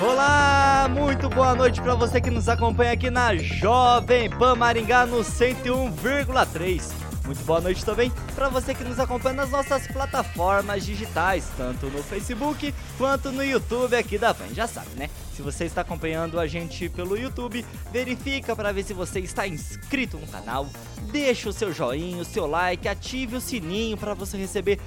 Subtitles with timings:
[0.00, 5.24] Olá, muito boa noite para você que nos acompanha aqui na Jovem Pan Maringá no
[5.24, 6.92] 101,3.
[7.26, 12.00] Muito boa noite também para você que nos acompanha nas nossas plataformas digitais, tanto no
[12.00, 14.46] Facebook quanto no YouTube aqui da Pan.
[14.54, 15.10] Já sabe, né?
[15.34, 20.16] Se você está acompanhando a gente pelo YouTube, verifica para ver se você está inscrito
[20.16, 20.68] no canal,
[21.10, 24.78] deixa o seu joinha, o seu like, ative o sininho para você receber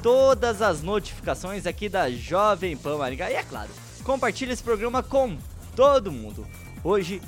[0.00, 3.32] todas as notificações aqui da Jovem Pan Maringá.
[3.32, 3.70] E é claro,
[4.02, 5.36] compartilhe esse programa com
[5.76, 6.46] todo mundo.
[6.82, 7.20] Hoje,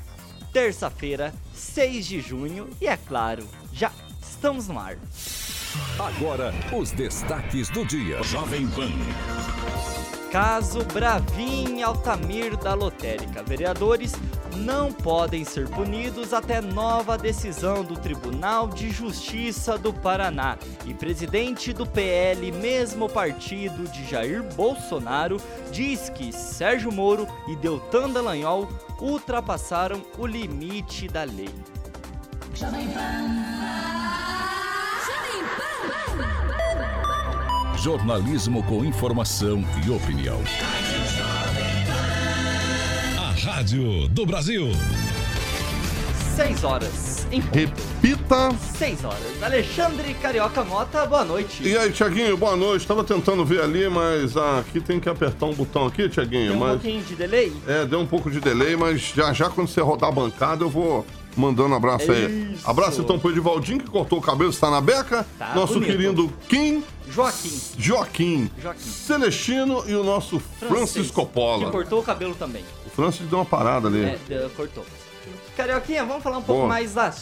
[0.53, 4.97] terça-feira, 6 de junho, e é claro, já estamos no ar.
[5.99, 8.23] Agora, os destaques do dia.
[8.23, 8.91] Jovem Pan.
[10.33, 13.43] Caso Bravin Altamir da Lotérica.
[13.43, 14.15] Vereadores
[14.57, 20.57] não podem ser punidos até nova decisão do Tribunal de Justiça do Paraná.
[20.87, 25.37] E presidente do PL, mesmo partido de Jair Bolsonaro,
[25.71, 28.67] diz que Sérgio Moro e Deltan Dallagnol
[29.03, 31.55] ultrapassaram o limite da lei.
[37.83, 40.41] Jornalismo com informação e opinião.
[43.19, 44.69] A Rádio do Brasil.
[46.37, 47.27] 6 horas.
[47.33, 48.53] Em Repita.
[48.79, 49.43] 6 horas.
[49.43, 51.67] Alexandre Carioca Mota, boa noite.
[51.67, 52.87] E aí, Tiaguinho, boa noite.
[52.87, 56.53] Tava tentando ver ali, mas ah, aqui tem que apertar um botão aqui, Tiaguinho.
[56.53, 56.81] Tem um mas...
[56.81, 57.53] pouquinho de delay?
[57.67, 60.71] É, deu um pouco de delay, mas já já quando você rodar a bancada eu
[60.71, 61.05] vou
[61.37, 62.53] mandando abraço aí.
[62.55, 62.69] Isso.
[62.69, 65.27] Abraço então pro Edivaldinho, que cortou o cabelo, está na beca.
[65.39, 65.91] Tá Nosso bonito.
[65.91, 66.83] querido Kim.
[67.11, 67.61] Joaquim.
[67.79, 68.51] Joaquim.
[68.59, 68.81] Joaquim.
[68.89, 71.67] Celestino e o nosso Francisco Coppola.
[71.67, 72.65] Que cortou o cabelo também.
[72.87, 74.03] O Francis deu uma parada ali.
[74.03, 74.85] É, cortou.
[75.57, 76.69] Carioquinha, vamos falar um pouco Boa.
[76.69, 77.13] mais da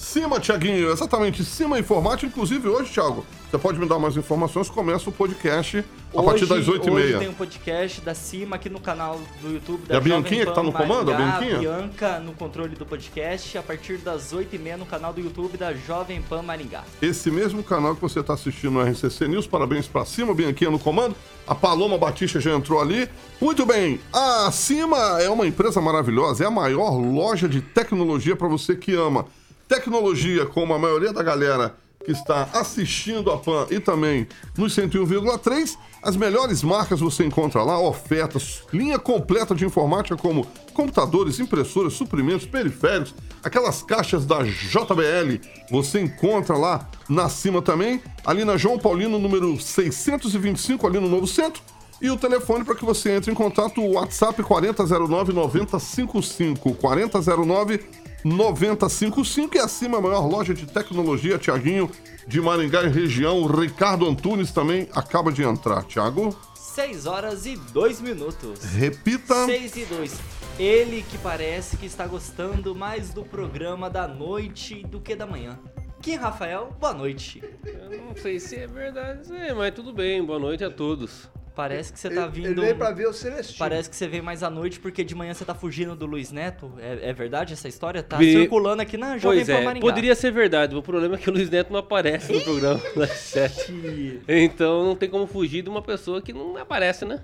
[0.00, 0.40] Cima.
[0.40, 2.26] Tiaguinho, exatamente, Cima Informática.
[2.26, 4.70] Inclusive hoje, Thiago, você pode me dar mais informações?
[4.70, 5.84] Começa o podcast
[6.14, 6.90] a hoje, partir das 8h30.
[6.90, 10.46] Hoje tem um podcast da Cima aqui no canal do YouTube da e a Bianquinha
[10.46, 11.12] que tá no comando?
[11.12, 11.58] Maringá, a Bianquinha?
[11.58, 16.22] Bianca no controle do podcast a partir das 8h30 no canal do YouTube da Jovem
[16.22, 16.82] Pan Maringá.
[17.02, 20.78] Esse mesmo canal que você está assistindo no RCC News, parabéns para Cima, Bianquinha no
[20.78, 21.14] comando.
[21.46, 23.08] A Paloma Batista já entrou ali.
[23.40, 28.48] Muito bem, a Cima é uma empresa maravilhosa, é a maior loja de tecnologia para
[28.48, 29.26] você que ama
[29.70, 34.26] tecnologia, como a maioria da galera que está assistindo a PAN e também
[34.58, 35.76] nos 101,3.
[36.02, 40.44] As melhores marcas você encontra lá, ofertas, linha completa de informática como
[40.74, 43.14] computadores, impressoras, suprimentos, periféricos,
[43.44, 49.60] aquelas caixas da JBL, você encontra lá na cima também, ali na João Paulino, número
[49.60, 51.62] 625, ali no Novo Centro.
[52.02, 56.74] E o telefone para que você entre em contato, o WhatsApp 4009 9055.
[56.76, 57.80] 4009
[58.24, 61.90] 9055 e acima a maior loja de tecnologia, Tiaguinho,
[62.26, 63.42] de Maringá e região.
[63.42, 65.84] O Ricardo Antunes também acaba de entrar.
[65.84, 66.36] Tiago?
[66.54, 68.62] 6 horas e 2 minutos.
[68.64, 69.46] Repita.
[69.46, 70.20] 6 e 2.
[70.58, 75.58] Ele que parece que está gostando mais do programa da noite do que da manhã.
[76.02, 77.42] Kim Rafael, boa noite.
[77.64, 80.24] Eu não sei se é verdade, mas tudo bem.
[80.24, 81.28] Boa noite a todos.
[81.54, 82.46] Parece que você tá vindo.
[82.46, 83.58] Ele veio pra ver o Celestino.
[83.58, 86.30] Parece que você veio mais à noite porque de manhã você tá fugindo do Luiz
[86.30, 86.72] Neto.
[86.78, 88.02] É, é verdade essa história?
[88.02, 88.32] Tá Vi...
[88.32, 89.86] circulando aqui na Jovem pois é, Maringá.
[89.86, 90.76] Poderia ser verdade.
[90.76, 94.22] O problema é que o Luiz Neto não aparece no programa das sete.
[94.28, 97.22] Então não tem como fugir de uma pessoa que não aparece, né?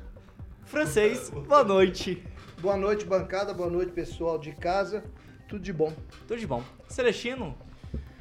[0.64, 2.22] Francês, boa noite.
[2.60, 3.54] Boa noite, bancada.
[3.54, 5.04] Boa noite, pessoal de casa.
[5.48, 5.92] Tudo de bom.
[6.26, 6.62] Tudo de bom.
[6.88, 7.56] Celestino,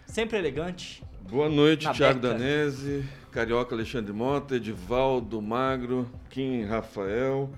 [0.05, 1.03] sempre elegante.
[1.27, 3.03] Boa noite, Thiago Danese.
[3.35, 7.49] Carioca Alexandre Mota, Edivaldo Magro, Kim Rafael,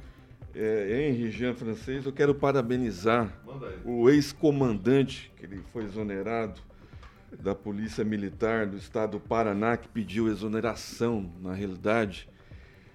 [0.55, 2.03] é, Henri Jean Francês.
[2.03, 3.31] Eu quero parabenizar
[3.85, 6.59] o ex-comandante, que ele foi exonerado
[7.39, 12.27] da Polícia Militar do Estado do Paraná, que pediu exoneração, na realidade,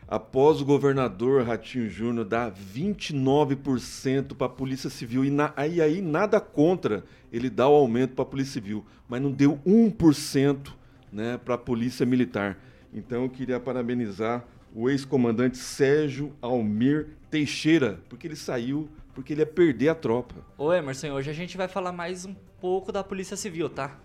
[0.09, 6.03] após o governador Ratinho Júnior dar 29% para a Polícia Civil, e na, aí, aí
[6.03, 10.73] nada contra ele dar o aumento para a Polícia Civil, mas não deu 1%
[11.13, 12.59] né, para a Polícia Militar.
[12.93, 14.45] Então eu queria parabenizar
[14.75, 20.35] o ex-comandante Sérgio Almir Teixeira, porque ele saiu, porque ele ia perder a tropa.
[20.59, 23.99] Ô Emerson, hoje a gente vai falar mais um pouco da Polícia Civil, tá?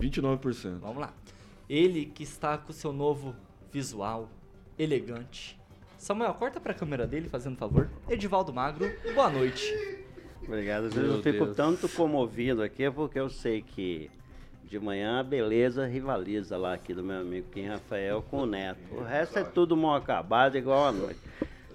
[0.00, 0.78] 29%.
[0.80, 1.12] Vamos lá.
[1.68, 3.34] Ele que está com seu novo
[3.72, 4.28] visual
[4.78, 5.58] elegante.
[5.98, 7.90] Samuel, corta pra câmera dele, fazendo favor.
[8.08, 9.62] Edivaldo Magro, boa noite.
[10.42, 10.86] Obrigado.
[10.86, 11.56] Às vezes Meu eu fico Deus.
[11.56, 14.10] tanto comovido aqui porque eu sei que
[14.70, 18.78] de manhã a beleza rivaliza lá aqui do meu amigo Kim Rafael com o Neto.
[18.92, 21.18] O resto é tudo mal acabado, igual à noite.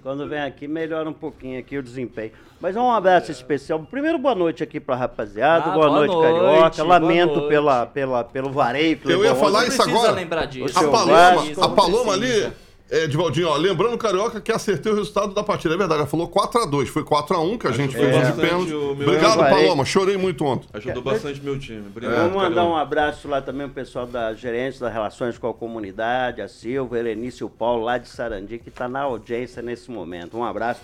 [0.01, 2.31] Quando vem aqui, melhora um pouquinho aqui o desempenho.
[2.61, 3.79] Mas um abraço especial.
[3.79, 5.71] Primeiro, boa noite aqui pra rapaziada.
[5.71, 6.83] Ah, boa, boa noite, noite, Carioca.
[6.83, 7.49] boa Lamento noite.
[7.49, 8.97] Pela, pela, pelo vareio.
[9.03, 10.11] Eu ia falar isso agora.
[10.13, 10.79] lembrar disso.
[10.79, 12.53] A Paloma, Vasco, a Paloma ali,
[12.89, 15.73] é, Edivaldinho, ó, lembrando, Carioca, que acertei o resultado da partida.
[15.73, 16.85] É verdade, ela falou 4x2.
[16.87, 18.73] Foi 4x1 que a gente fez Ajudou de bastante pênalti.
[18.73, 19.49] o meu- Obrigado, Vai.
[19.51, 19.85] Paloma.
[19.85, 20.67] Chorei muito ontem.
[20.73, 21.83] Ajudou bastante meu time.
[21.87, 22.15] Obrigado.
[22.15, 22.69] Vamos mandar Carioca.
[22.69, 26.95] um abraço lá também pro pessoal da gerência das relações com a comunidade, a Silva,
[26.95, 30.37] a Helenice e o Paulo, lá de Sarandi, que está na audiência nesse momento.
[30.37, 30.81] Um abraço.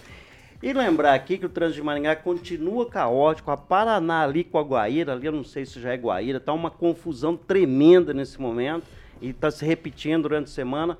[0.63, 3.49] E lembrar aqui que o trânsito de Maringá continua caótico.
[3.49, 6.53] A Paraná ali com a Guaíra, ali eu não sei se já é Guaíra, tá
[6.53, 8.83] uma confusão tremenda nesse momento
[9.19, 10.97] e está se repetindo durante a semana,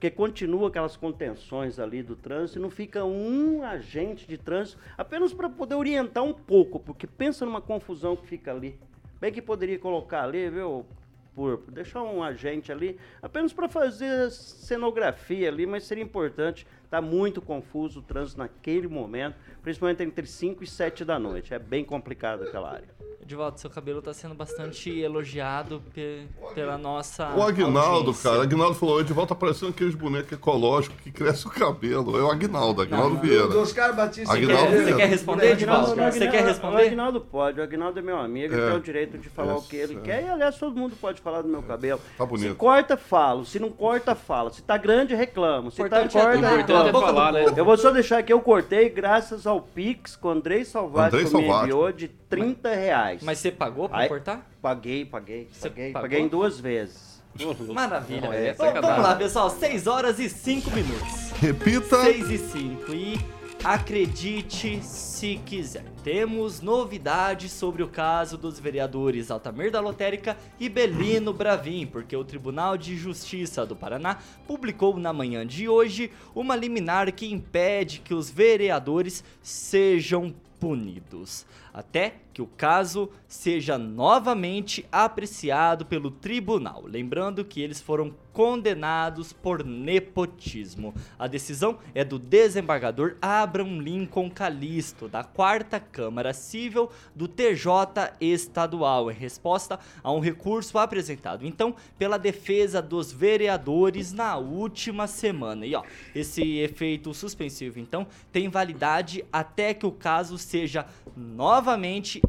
[0.00, 5.46] porque continua aquelas contenções ali do trânsito não fica um agente de trânsito apenas para
[5.50, 8.80] poder orientar um pouco, porque pensa numa confusão que fica ali.
[9.20, 10.86] Bem que poderia colocar ali, viu,
[11.34, 16.66] por deixar um agente ali, apenas para fazer cenografia ali, mas seria importante.
[16.90, 21.54] Está muito confuso o trânsito naquele momento, principalmente entre 5 e 7 da noite.
[21.54, 22.88] É bem complicado aquela área.
[23.22, 27.28] Edivaldo, seu cabelo tá sendo bastante elogiado pe- pela nossa.
[27.36, 27.78] O Agnaldo,
[28.08, 28.28] audiência.
[28.30, 32.18] cara, Agnaldo falou, o Edivaldo tá parecendo aqueles bonecos ecológicos que cresce o cabelo.
[32.18, 33.46] É o Agnaldo, Agnaldo Do Vieira.
[33.58, 34.34] Oscar Batista.
[34.34, 34.96] Aguinaldo Quer- Você Vieira.
[34.96, 35.94] quer responder, Edivaldo?
[35.94, 36.86] Você quer O responder?
[36.88, 38.66] Agnaldo pode, o Agnaldo é meu amigo, ele É.
[38.68, 41.20] tem o direito de falar o que ele Essa- quer, e aliás, todo mundo pode
[41.20, 42.00] falar do meu cabelo.
[42.18, 42.48] Tá bonito.
[42.50, 43.44] Se corta, falo.
[43.44, 44.50] Se não corta, fala.
[44.50, 45.70] Se tá grande, reclamo.
[45.70, 47.06] Se tá Importante é- corta, importante É reclamo.
[47.06, 47.44] falar, né?
[47.56, 51.30] Eu vou só deixar que eu cortei graças ao Pix com o Andrei Salvati Andrei
[51.30, 53.22] que me enviou de 30 reais.
[53.22, 54.46] Mas você pagou pra Aí- cortar?
[54.60, 55.92] Paguei, paguei, Você paguei.
[55.92, 56.02] pagou?
[56.08, 57.22] Paguei em duas vezes.
[57.72, 58.20] Maravilha.
[58.22, 58.90] Não, é Então, sacanagem.
[58.96, 59.50] vamos lá, pessoal.
[59.50, 61.30] 6 horas e 5 minutos.
[61.40, 62.02] Repita.
[62.02, 62.92] 6 e 5.
[62.92, 63.20] E
[63.62, 65.84] acredite se quiser.
[66.02, 72.24] Temos novidades sobre o caso dos vereadores Altamir da Lotérica e Belino Bravin, porque o
[72.24, 78.14] Tribunal de Justiça do Paraná publicou na manhã de hoje uma liminar que impede que
[78.14, 86.84] os vereadores sejam punidos, até que o caso seja novamente apreciado pelo tribunal.
[86.86, 90.94] Lembrando que eles foram condenados por nepotismo.
[91.18, 99.10] A decisão é do desembargador Abraham Lincoln Calisto, da quarta Câmara Civil do TJ estadual,
[99.10, 105.66] em resposta a um recurso apresentado então pela defesa dos vereadores na última semana.
[105.66, 105.82] E ó,
[106.14, 110.86] esse efeito suspensivo então tem validade até que o caso seja
[111.16, 111.59] novamente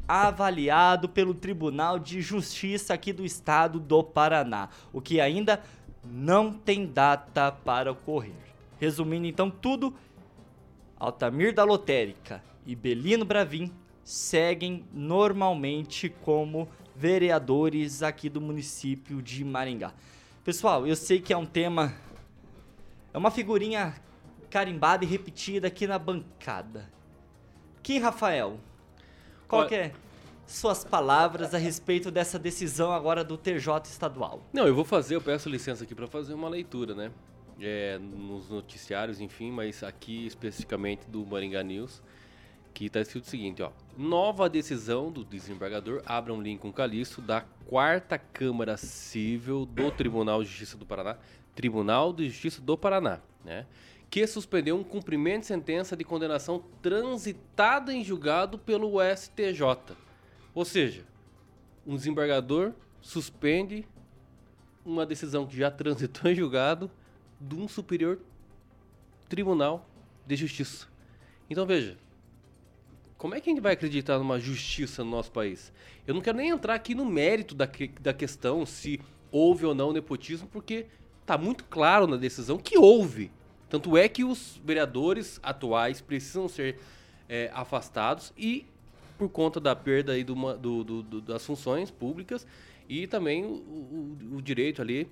[0.07, 5.61] avaliado pelo Tribunal de Justiça aqui do estado do Paraná, o que ainda
[6.03, 8.33] não tem data para ocorrer.
[8.79, 9.93] Resumindo então tudo,
[10.99, 13.71] Altamir da Lotérica e Belino Bravin
[14.03, 19.93] seguem normalmente como vereadores aqui do município de Maringá.
[20.43, 21.93] Pessoal, eu sei que é um tema
[23.13, 23.95] é uma figurinha
[24.49, 26.89] carimbada e repetida aqui na bancada.
[27.83, 28.59] Kim Rafael,
[29.51, 29.91] qual que é
[30.47, 34.41] suas palavras a respeito dessa decisão agora do TJ estadual?
[34.51, 37.11] Não, eu vou fazer, eu peço licença aqui para fazer uma leitura, né?
[37.59, 42.01] É, nos noticiários, enfim, mas aqui especificamente do Maringá News,
[42.73, 43.71] que está escrito o seguinte, ó.
[43.97, 50.77] Nova decisão do desembargador Abraham Lincoln Calixto da quarta Câmara Civil do Tribunal de Justiça
[50.77, 51.17] do Paraná,
[51.53, 53.65] Tribunal de Justiça do Paraná, né?
[54.11, 59.95] Que suspendeu um cumprimento de sentença de condenação transitada em julgado pelo STJ.
[60.53, 61.03] Ou seja,
[61.87, 63.87] um desembargador suspende
[64.85, 66.91] uma decisão que já transitou em julgado
[67.39, 68.19] de um superior
[69.29, 69.87] tribunal
[70.27, 70.87] de justiça.
[71.49, 71.97] Então veja,
[73.17, 75.71] como é que a gente vai acreditar numa justiça no nosso país?
[76.05, 78.99] Eu não quero nem entrar aqui no mérito da, que- da questão se
[79.31, 80.85] houve ou não nepotismo, porque
[81.21, 83.31] está muito claro na decisão que houve.
[83.71, 86.77] Tanto é que os vereadores atuais precisam ser
[87.29, 88.65] é, afastados e
[89.17, 92.45] por conta da perda aí do do- do- das funções públicas
[92.89, 95.07] e também o, o- o direito ali,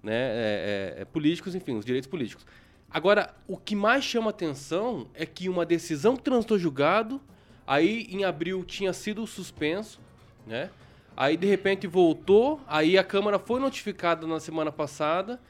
[0.00, 2.46] né, é, é, é, políticos, enfim, os direitos políticos.
[2.88, 7.20] Agora, o que mais chama atenção é que uma decisão que transitou julgado,
[7.66, 9.98] aí em abril tinha sido suspenso,
[10.46, 10.70] né?
[11.16, 15.40] Aí de repente voltou, aí a Câmara foi notificada na semana passada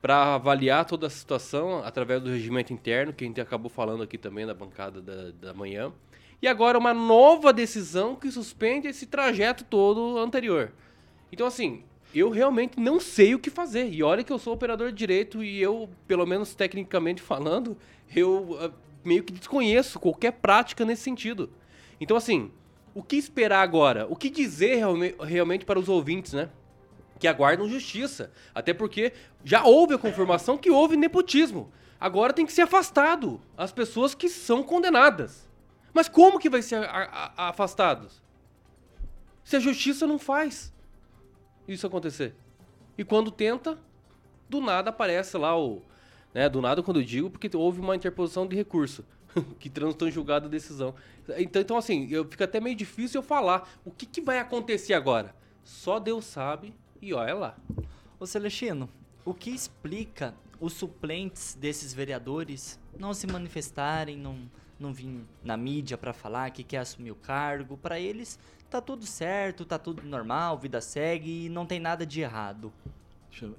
[0.00, 4.16] para avaliar toda a situação através do regimento interno, que a gente acabou falando aqui
[4.16, 5.92] também na bancada da, da manhã.
[6.40, 10.72] E agora uma nova decisão que suspende esse trajeto todo anterior.
[11.32, 11.82] Então, assim,
[12.14, 13.92] eu realmente não sei o que fazer.
[13.92, 17.76] E olha que eu sou operador de direito e eu, pelo menos tecnicamente falando,
[18.14, 18.72] eu uh,
[19.04, 21.50] meio que desconheço qualquer prática nesse sentido.
[22.00, 22.52] Então, assim,
[22.94, 24.06] o que esperar agora?
[24.08, 26.48] O que dizer realme realmente para os ouvintes, né?
[27.18, 28.30] Que aguardam justiça.
[28.54, 29.12] Até porque
[29.44, 31.72] já houve a confirmação que houve nepotismo.
[32.00, 35.48] Agora tem que ser afastado as pessoas que são condenadas.
[35.92, 36.88] Mas como que vai ser
[37.36, 38.22] afastados?
[39.42, 40.72] Se a justiça não faz
[41.66, 42.34] isso acontecer.
[42.96, 43.78] E quando tenta,
[44.48, 45.82] do nada aparece lá o.
[46.34, 49.04] Né, do nada, quando eu digo, porque houve uma interposição de recurso
[49.58, 50.94] que transitou em julgado a decisão.
[51.38, 54.94] Então, então, assim, eu fica até meio difícil eu falar o que, que vai acontecer
[54.94, 55.34] agora.
[55.64, 57.56] Só Deus sabe e olha lá.
[58.18, 58.88] Ô Celestino,
[59.24, 65.96] o que explica os suplentes desses vereadores não se manifestarem, não, não vir na mídia
[65.96, 67.76] para falar que quer assumir o cargo?
[67.76, 68.38] Para eles,
[68.68, 72.72] tá tudo certo, tá tudo normal, vida segue e não tem nada de errado.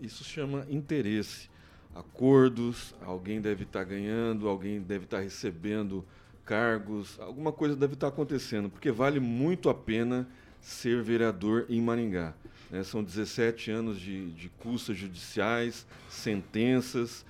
[0.02, 1.50] Isso chama interesse.
[1.96, 6.06] Acordos, alguém deve estar tá ganhando, alguém deve estar tá recebendo
[6.46, 10.28] cargos, alguma coisa deve estar tá acontecendo, porque vale muito a pena
[10.60, 12.34] ser vereador em Maringá.
[12.70, 12.84] Né?
[12.84, 17.26] São 17 anos de, de custas judiciais, sentenças,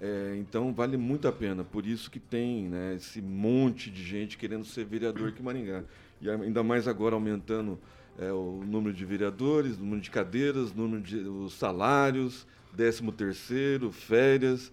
[0.00, 1.62] é, então vale muito a pena.
[1.62, 5.84] Por isso que tem né, esse monte de gente querendo ser vereador aqui em Maringá
[6.20, 7.78] e ainda mais agora aumentando
[8.18, 12.46] é, o número de vereadores, o número de cadeiras, o número de os salários,
[12.76, 14.72] 13 terceiro, férias.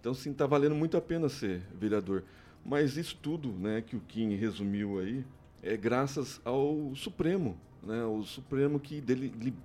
[0.00, 2.24] Então, sim, está valendo muito a pena ser vereador.
[2.64, 5.24] Mas isso tudo né, que o Kim resumiu aí
[5.62, 9.02] é graças ao Supremo, né, o Supremo que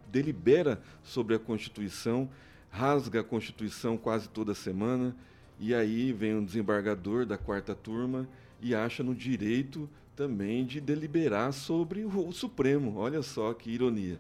[0.10, 2.30] delibera sobre a Constituição,
[2.70, 5.16] rasga a Constituição quase toda semana,
[5.60, 8.28] e aí vem um desembargador da quarta turma
[8.62, 12.98] e acha no direito também de deliberar sobre o, o Supremo.
[12.98, 14.18] Olha só que ironia.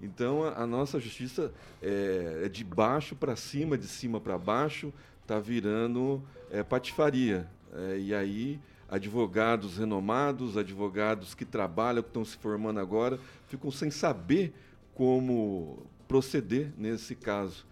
[0.00, 1.52] Então a, a nossa justiça
[1.82, 4.92] é, é de baixo para cima, de cima para baixo,
[5.22, 7.46] está virando é, patifaria.
[7.72, 13.90] É, e aí advogados renomados, advogados que trabalham, que estão se formando agora, ficam sem
[13.90, 14.52] saber
[14.94, 15.78] como
[16.08, 17.64] proceder nesse caso.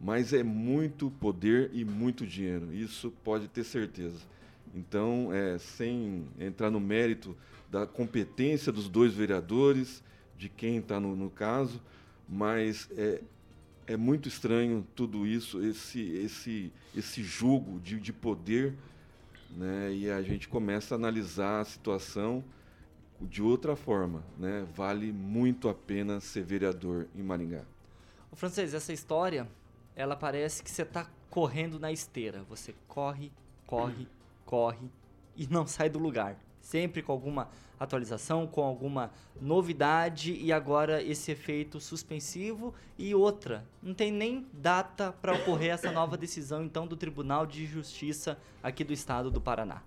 [0.00, 4.20] Mas é muito poder e muito dinheiro, isso pode ter certeza.
[4.74, 7.36] Então, é, sem entrar no mérito
[7.70, 10.02] da competência dos dois vereadores,
[10.38, 11.82] de quem está no, no, caso,
[12.28, 13.20] mas é,
[13.86, 18.74] é muito estranho tudo isso, esse, esse, esse jogo de, de poder,
[19.56, 19.92] né?
[19.92, 22.44] e a gente começa a analisar a situação
[23.20, 24.24] de outra forma.
[24.38, 24.66] Né?
[24.74, 27.64] Vale muito a pena ser vereador em Maringá.
[28.30, 29.48] O francês, essa história,
[29.94, 32.42] ela parece que você está correndo na esteira.
[32.48, 33.32] Você corre,
[33.66, 34.06] corre,
[34.44, 34.90] corre
[35.36, 36.38] e não sai do lugar.
[36.60, 37.48] Sempre com alguma
[37.80, 39.10] atualização, com alguma
[39.40, 43.64] novidade e agora esse efeito suspensivo e outra.
[43.82, 48.84] Não tem nem data para ocorrer essa nova decisão então do Tribunal de Justiça aqui
[48.84, 49.82] do estado do Paraná.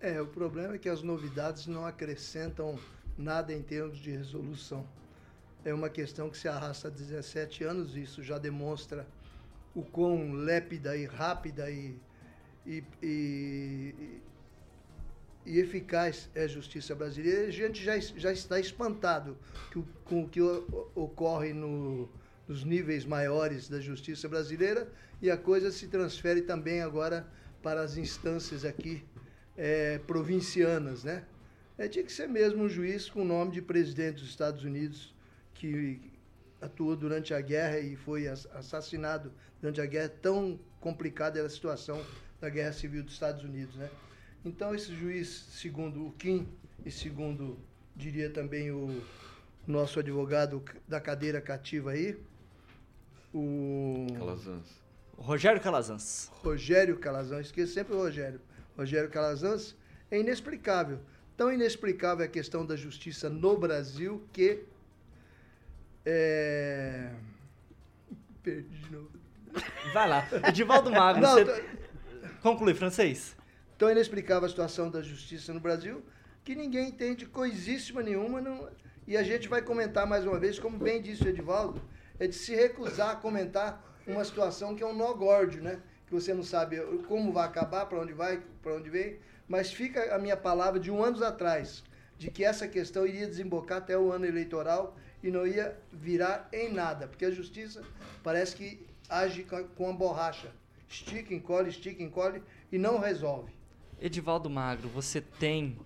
[0.00, 2.78] É, o problema é que as novidades não acrescentam
[3.16, 4.86] nada em termos de resolução.
[5.64, 9.06] É uma questão que se arrasta há 17 anos, isso já demonstra
[9.74, 11.98] o quão lépida e rápida e
[12.66, 14.22] e, e,
[15.46, 17.48] e eficaz é a justiça brasileira.
[17.48, 19.36] A gente já, já está espantado
[20.04, 20.40] com o que
[20.94, 22.08] ocorre no,
[22.48, 24.88] nos níveis maiores da justiça brasileira
[25.20, 27.26] e a coisa se transfere também agora
[27.62, 29.04] para as instâncias aqui
[29.56, 31.24] é, provincianas, né?
[31.76, 35.14] É, tinha que ser mesmo um juiz com o nome de presidente dos Estados Unidos
[35.54, 36.00] que
[36.60, 40.08] atuou durante a guerra e foi assassinado durante a guerra.
[40.08, 42.00] Tão complicada era a situação
[42.40, 43.90] da Guerra Civil dos Estados Unidos, né?
[44.44, 46.46] Então esse juiz, segundo o Kim
[46.84, 47.58] e segundo
[47.96, 49.02] diria também o
[49.66, 52.18] nosso advogado da cadeira cativa aí,
[53.32, 54.84] o Calazans.
[55.16, 56.30] Rogério Calazans.
[56.42, 58.40] Rogério Calazans, esqueço sempre o Rogério.
[58.76, 59.74] Rogério Calazans
[60.10, 61.00] é inexplicável.
[61.36, 64.64] Tão inexplicável é a questão da justiça no Brasil que
[66.04, 67.10] é...
[68.42, 69.10] Perdi de novo.
[69.94, 70.28] Vai lá.
[70.48, 71.44] Edivaldo Magno, Não, você...
[71.44, 72.40] tô...
[72.42, 73.34] Conclui, francês.
[73.76, 76.02] Tão inexplicável a situação da justiça no Brasil
[76.44, 78.40] que ninguém entende coisíssima nenhuma.
[78.40, 78.68] Não...
[79.06, 81.82] E a gente vai comentar mais uma vez, como bem disse o Edivaldo,
[82.18, 85.80] é de se recusar a comentar uma situação que é um nó górdio, né?
[86.14, 90.18] você não sabe como vai acabar, para onde vai, para onde vem, mas fica a
[90.18, 91.82] minha palavra de um ano atrás,
[92.16, 96.72] de que essa questão iria desembocar até o ano eleitoral e não ia virar em
[96.72, 97.82] nada, porque a justiça
[98.22, 99.44] parece que age
[99.76, 100.50] com a borracha.
[100.88, 103.52] Estica, encolhe, estica, encolhe e não resolve.
[104.00, 105.76] Edivaldo Magro, você tem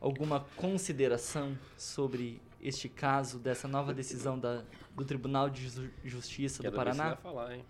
[0.00, 4.62] alguma consideração sobre este caso, dessa nova decisão da,
[4.94, 5.70] do Tribunal de
[6.04, 7.16] Justiça Quero do Paraná?
[7.16, 7.64] falar, hein?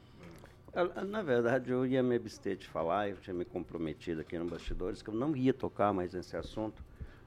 [1.09, 5.03] Na verdade, eu ia me abster de falar, eu tinha me comprometido aqui no Bastidores
[5.03, 6.83] que eu não ia tocar mais nesse assunto,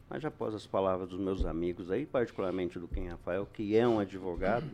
[0.09, 3.99] mas após as palavras dos meus amigos aí, particularmente do Ken Rafael, que é um
[3.99, 4.69] advogado,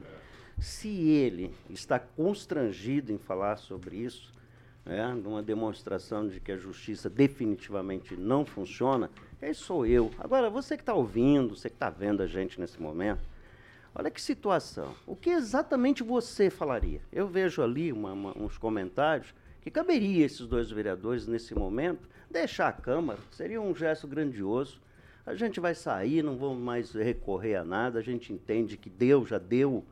[0.60, 4.32] se ele está constrangido em falar sobre isso,
[4.90, 9.08] né, numa demonstração de que a justiça definitivamente não funciona,
[9.40, 10.10] esse sou eu.
[10.18, 13.22] Agora, você que está ouvindo, você que está vendo a gente nesse momento,
[13.94, 14.96] olha que situação.
[15.06, 17.02] O que exatamente você falaria?
[17.14, 19.32] Eu vejo ali uma, uma, uns comentários
[19.62, 24.82] que caberia esses dois vereadores nesse momento deixar a Câmara, seria um gesto grandioso.
[25.24, 29.30] A gente vai sair, não vamos mais recorrer a nada, a gente entende que Deus
[29.30, 29.86] já deu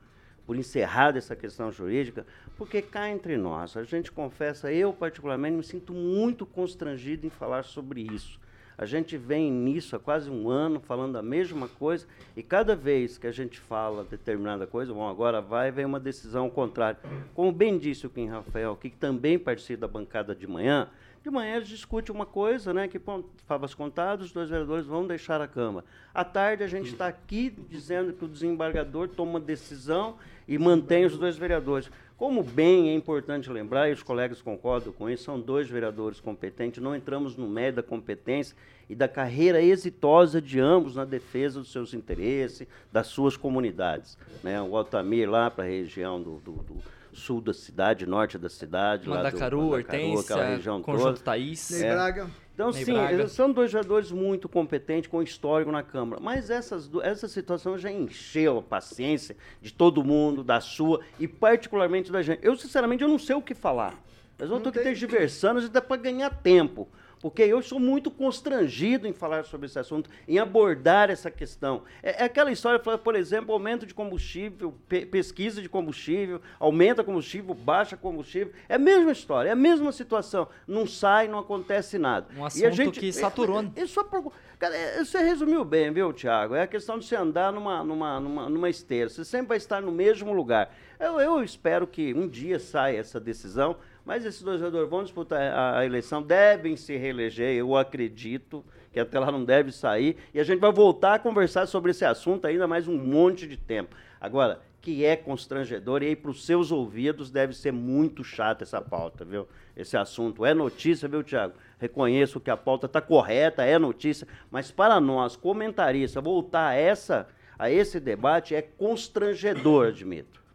[0.47, 2.25] por encerrada essa questão jurídica,
[2.57, 7.63] porque cá entre nós, a gente confessa, eu particularmente me sinto muito constrangido em falar
[7.63, 8.39] sobre isso.
[8.77, 13.17] A gente vem nisso há quase um ano falando a mesma coisa e cada vez
[13.17, 16.99] que a gente fala determinada coisa, bom, agora vai, vem uma decisão contrária.
[17.33, 20.89] Como bem disse o Kim Rafael, que também participa da bancada de manhã,
[21.27, 22.87] de manhã eles discutem uma coisa, né?
[22.87, 22.99] Que,
[23.45, 25.85] favas contadas, os dois vereadores vão deixar a Câmara.
[26.13, 30.15] À tarde, a gente está aqui dizendo que o desembargador toma decisão
[30.47, 31.91] e mantém os dois vereadores.
[32.15, 36.81] Como bem é importante lembrar, e os colegas concordam com isso, são dois vereadores competentes,
[36.81, 38.55] não entramos no médio da competência
[38.89, 44.17] e da carreira exitosa de ambos na defesa dos seus interesses, das suas comunidades.
[44.41, 44.59] Né?
[44.61, 49.09] O Altamir lá para a região do, do, do sul da cidade, norte da cidade.
[49.09, 51.19] Mandacaru, Hortência, aquela região Conjunto toda.
[51.19, 51.81] Thaís.
[51.81, 51.93] É.
[51.93, 52.29] Braga.
[52.53, 53.27] Então, Ney sim, Braga.
[53.27, 56.21] são dois jogadores muito competentes, com histórico na Câmara.
[56.21, 62.11] Mas essas, essa situação já encheu a paciência de todo mundo, da sua e particularmente
[62.11, 62.39] da gente.
[62.43, 63.93] Eu, sinceramente, eu não sei o que falar.
[64.39, 66.87] Nós vamos ter que ter diversando, até para ganhar tempo
[67.29, 71.83] porque eu sou muito constrangido em falar sobre esse assunto, em abordar essa questão.
[72.01, 77.53] É, é aquela história, por exemplo, aumento de combustível, pe pesquisa de combustível, aumenta combustível,
[77.53, 78.53] baixa combustível.
[78.67, 80.47] É a mesma história, é a mesma situação.
[80.67, 82.27] Não sai, não acontece nada.
[82.37, 83.61] Um assunto e a gente, que saturou.
[83.75, 86.55] É, é, cara, é, você resumiu bem, viu, Tiago?
[86.55, 89.09] É a questão de você andar numa, numa, numa, numa esteira.
[89.09, 90.73] Você sempre vai estar no mesmo lugar.
[90.99, 93.75] Eu, eu espero que um dia saia essa decisão
[94.07, 99.01] mas esses dois vereadores vão disputar a, a, eleição, devem se reeleger, eu acredito que
[99.01, 100.15] até lá não deve sair.
[100.33, 103.57] E a gente vai voltar a conversar sobre esse assunto ainda mais um monte de
[103.57, 103.93] tempo.
[104.21, 108.79] Agora, que é constrangedor, e aí para os seus ouvidos deve ser muito chato essa
[108.79, 109.45] pauta, viu?
[109.75, 111.55] Esse assunto é notícia, viu, Tiago?
[111.77, 117.27] Reconheço que a pauta está correta, é notícia, mas para nós, comentaristas, voltar a, essa,
[117.59, 120.46] a esse debate é constrangedor, admito.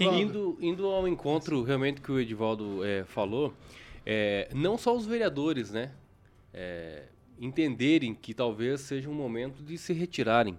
[0.00, 3.54] Indo, indo ao encontro realmente que o Edivaldo é, falou,
[4.04, 5.92] é, não só os vereadores, né?
[6.52, 7.04] É,
[7.40, 10.56] entenderem que talvez seja um momento de se retirarem.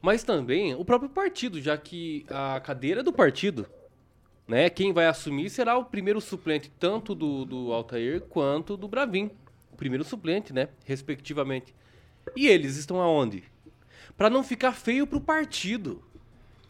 [0.00, 3.66] Mas também o próprio partido, já que a cadeira é do partido.
[4.46, 4.70] Né?
[4.70, 9.30] Quem vai assumir será o primeiro suplente, tanto do, do Altair quanto do Bravin.
[9.72, 10.68] O primeiro suplente, né?
[10.84, 11.74] Respectivamente.
[12.36, 13.44] E eles estão aonde?
[14.16, 16.02] Para não ficar feio pro partido.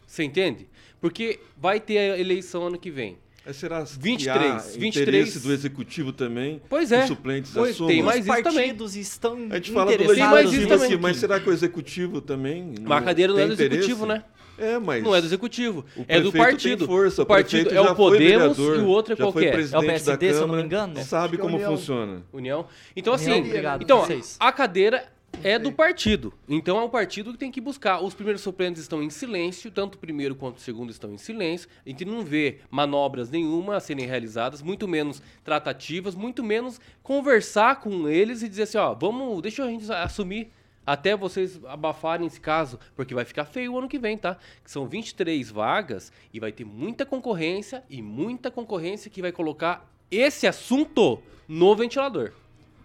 [0.09, 0.67] Você entende?
[0.99, 3.15] Porque vai ter a eleição ano que vem.
[3.45, 6.59] Mas será 23, que 23 do executivo também?
[6.67, 7.03] Pois é.
[7.03, 7.93] Os suplentes pois, assumam.
[7.93, 8.75] Tem mais isso também.
[8.99, 13.05] estão A gente fala do legislativo aqui, mas será que o executivo também Mas a
[13.05, 14.23] cadeira não é do executivo, né?
[14.57, 16.85] É, mas não é do executivo, é do partido.
[16.85, 19.57] Força, o partido é o Podemos vereador, e o outro é qualquer.
[19.57, 21.01] É o PSD, se eu não me engano.
[21.01, 21.77] Sabe como União.
[21.77, 22.23] funciona.
[22.33, 22.65] União.
[22.93, 24.05] Então assim, União, obrigado, então
[24.37, 25.05] a cadeira
[25.43, 26.33] é do partido.
[26.47, 28.01] Então é um partido que tem que buscar.
[28.01, 31.69] Os primeiros suplentes estão em silêncio, tanto o primeiro quanto o segundo estão em silêncio.
[31.85, 37.79] A gente não vê manobras nenhuma a serem realizadas, muito menos tratativas, muito menos conversar
[37.79, 40.51] com eles e dizer assim, ó, vamos, deixa a gente assumir
[40.85, 44.37] até vocês abafarem esse caso, porque vai ficar feio o ano que vem, tá?
[44.63, 49.87] Que são 23 vagas e vai ter muita concorrência e muita concorrência que vai colocar
[50.09, 52.31] esse assunto no ventilador.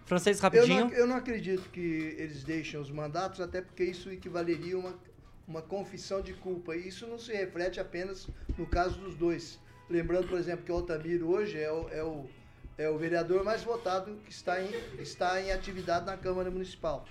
[0.05, 0.81] Francês, rapidinho.
[0.81, 4.79] Eu não, eu não acredito que eles deixem os mandatos, até porque isso equivaleria a
[4.79, 4.93] uma,
[5.47, 6.75] uma confissão de culpa.
[6.75, 9.59] E isso não se reflete apenas no caso dos dois.
[9.89, 12.25] Lembrando, por exemplo, que o Altamiro hoje é o, é o,
[12.77, 17.05] é o vereador mais votado que está em, está em atividade na Câmara Municipal.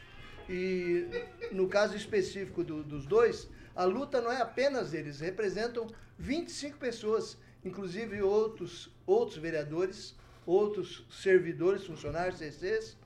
[0.48, 1.08] E
[1.50, 7.36] no caso específico do, dos dois, a luta não é apenas eles, representam 25 pessoas,
[7.64, 10.14] inclusive outros, outros vereadores
[10.46, 12.96] outros servidores, funcionários, CCs,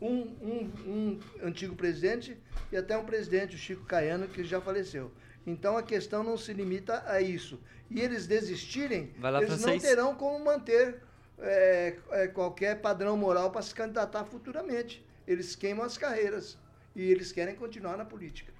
[0.00, 2.36] um, um, um antigo presidente
[2.70, 5.10] e até um presidente, o Chico Caiano, que já faleceu.
[5.46, 7.60] Então a questão não se limita a isso.
[7.90, 9.64] E eles desistirem, eles francês.
[9.64, 11.00] não terão como manter
[11.38, 15.04] é, é, qualquer padrão moral para se candidatar futuramente.
[15.26, 16.58] Eles queimam as carreiras
[16.94, 18.52] e eles querem continuar na política.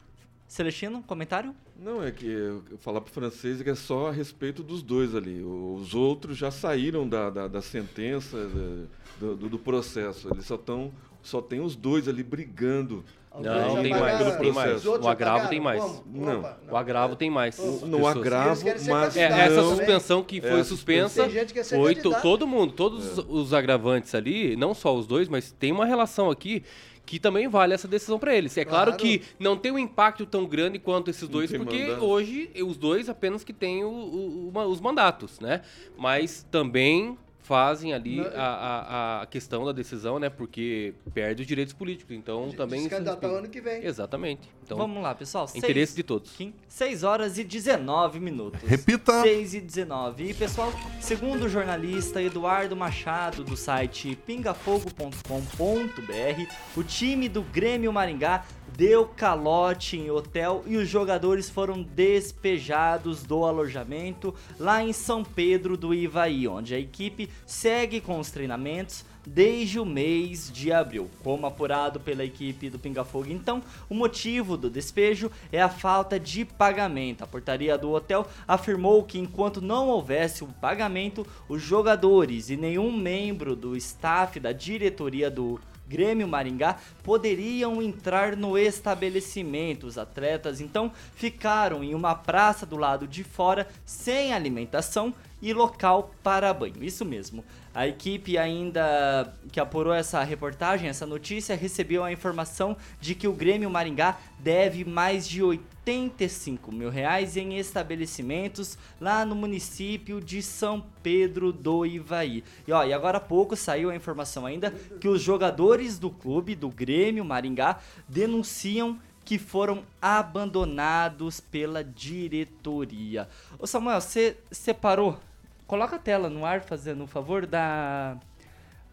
[0.48, 1.54] Celestino, comentário?
[1.78, 4.62] Não, é que eu eu falar para o francês é que é só a respeito
[4.62, 5.42] dos dois ali.
[5.42, 8.86] Os outros já saíram da, da, da sentença, da-
[9.26, 10.28] do, do- do processo.
[10.32, 10.92] Eles só estão.
[11.22, 13.04] Só tem os dois ali brigando.
[13.34, 14.86] Não, já tem mais, tem mais.
[14.86, 16.02] O agravo tem mais.
[16.06, 16.42] Não.
[16.70, 17.58] O agravo tem mais.
[17.58, 19.16] Não, No agravo, mas.
[19.16, 21.96] É, essa não- suspensão que É, foi a suspensa Tem gente que quer ser foi
[21.96, 26.62] todo mundo, todos os agravantes ali, não só os dois, mas tem uma relação aqui
[27.06, 28.56] que também vale essa decisão para eles.
[28.58, 28.90] É claro.
[28.90, 29.00] Claro.
[29.02, 32.04] que não tem um impacto tão grande quanto esses dois, porque mandato.
[32.04, 35.62] hoje os dois apenas que têm o- o- uma- os mandatos, né?
[35.96, 37.16] Mas também
[37.46, 40.28] fazem ali Não- a, a- a questão da decisão, né?
[40.28, 42.14] Porque perde os direitos políticos.
[42.16, 43.84] Então De- também se candidatar ano que vem.
[43.84, 44.48] Exatamente.
[44.64, 45.48] Então, Vamos lá, pessoal.
[45.54, 46.36] interesse de todos.
[46.68, 48.60] 6 horas e 19 minutos.
[48.68, 49.22] Repita.
[49.22, 50.30] 6 e 19.
[50.30, 58.44] E, pessoal, segundo o jornalista Eduardo Machado, do site pingafogo.com.br, o time do Grêmio Maringá
[58.76, 65.78] deu calote em hotel e os jogadores foram despejados do alojamento lá em São Pedro
[65.78, 71.46] do Ivaí, onde a equipe segue com os treinamentos desde o mês de abril, como
[71.46, 73.30] apurado pela equipe do Pinga Fogo.
[73.30, 77.24] Então, o motivo do despejo é a falta de pagamento.
[77.24, 82.92] A portaria do hotel afirmou que enquanto não houvesse o pagamento, os jogadores e nenhum
[82.92, 85.58] membro do staff da diretoria do
[85.88, 89.86] Grêmio Maringá poderiam entrar no estabelecimento.
[89.86, 95.14] Os atletas então ficaram em uma praça do lado de fora sem alimentação
[95.46, 96.82] e local para banho.
[96.82, 97.44] Isso mesmo.
[97.72, 103.32] A equipe ainda que apurou essa reportagem, essa notícia, recebeu a informação de que o
[103.32, 110.84] Grêmio Maringá deve mais de 85 mil reais em estabelecimentos lá no município de São
[111.00, 112.42] Pedro do Ivaí.
[112.66, 116.56] E, ó, e agora há pouco saiu a informação ainda que os jogadores do clube,
[116.56, 117.78] do Grêmio Maringá,
[118.08, 123.28] denunciam que foram abandonados pela diretoria.
[123.58, 125.20] Ô Samuel, você separou?
[125.66, 128.16] Coloca a tela no ar, fazendo o favor da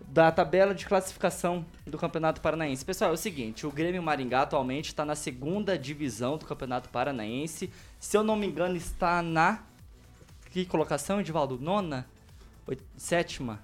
[0.06, 2.84] da tabela de classificação do Campeonato Paranaense.
[2.84, 7.72] Pessoal, é o seguinte, o Grêmio Maringá atualmente está na segunda divisão do Campeonato Paranaense.
[8.00, 9.64] Se eu não me engano, está na
[10.52, 11.58] que colocação, Edivaldo?
[11.58, 12.06] Nona?
[12.68, 13.62] Oit- Sétima?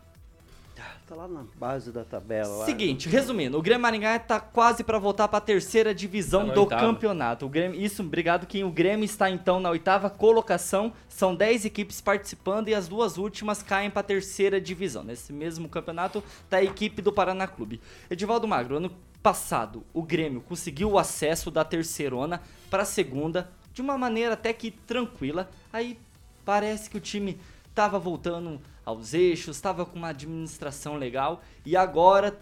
[1.08, 2.58] Tá lá na base da tabela.
[2.58, 2.66] lá.
[2.66, 6.62] Seguinte, resumindo, o Grêmio Maringá tá quase para voltar para a terceira divisão Tá do
[6.62, 6.82] oitava.
[6.82, 7.46] campeonato.
[7.46, 10.94] O Grêmio, isso, obrigado que o Grêmio está então na oitava colocação.
[11.08, 15.04] São 10 equipes participando e as duas últimas caem para a terceira divisão.
[15.04, 17.82] Nesse mesmo campeonato tá a equipe do Paraná Clube.
[18.10, 23.82] Edivaldo Magro, ano passado o Grêmio conseguiu o acesso da terceirona para a segunda de
[23.82, 25.50] uma maneira até que tranquila.
[25.74, 25.98] Aí
[26.46, 27.40] parece que o time
[27.80, 32.38] tava voltando aos eixos, estava com uma administração legal e agora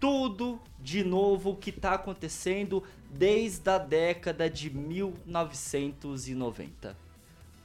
[0.00, 6.96] tudo de novo que está acontecendo desde a década de 1990.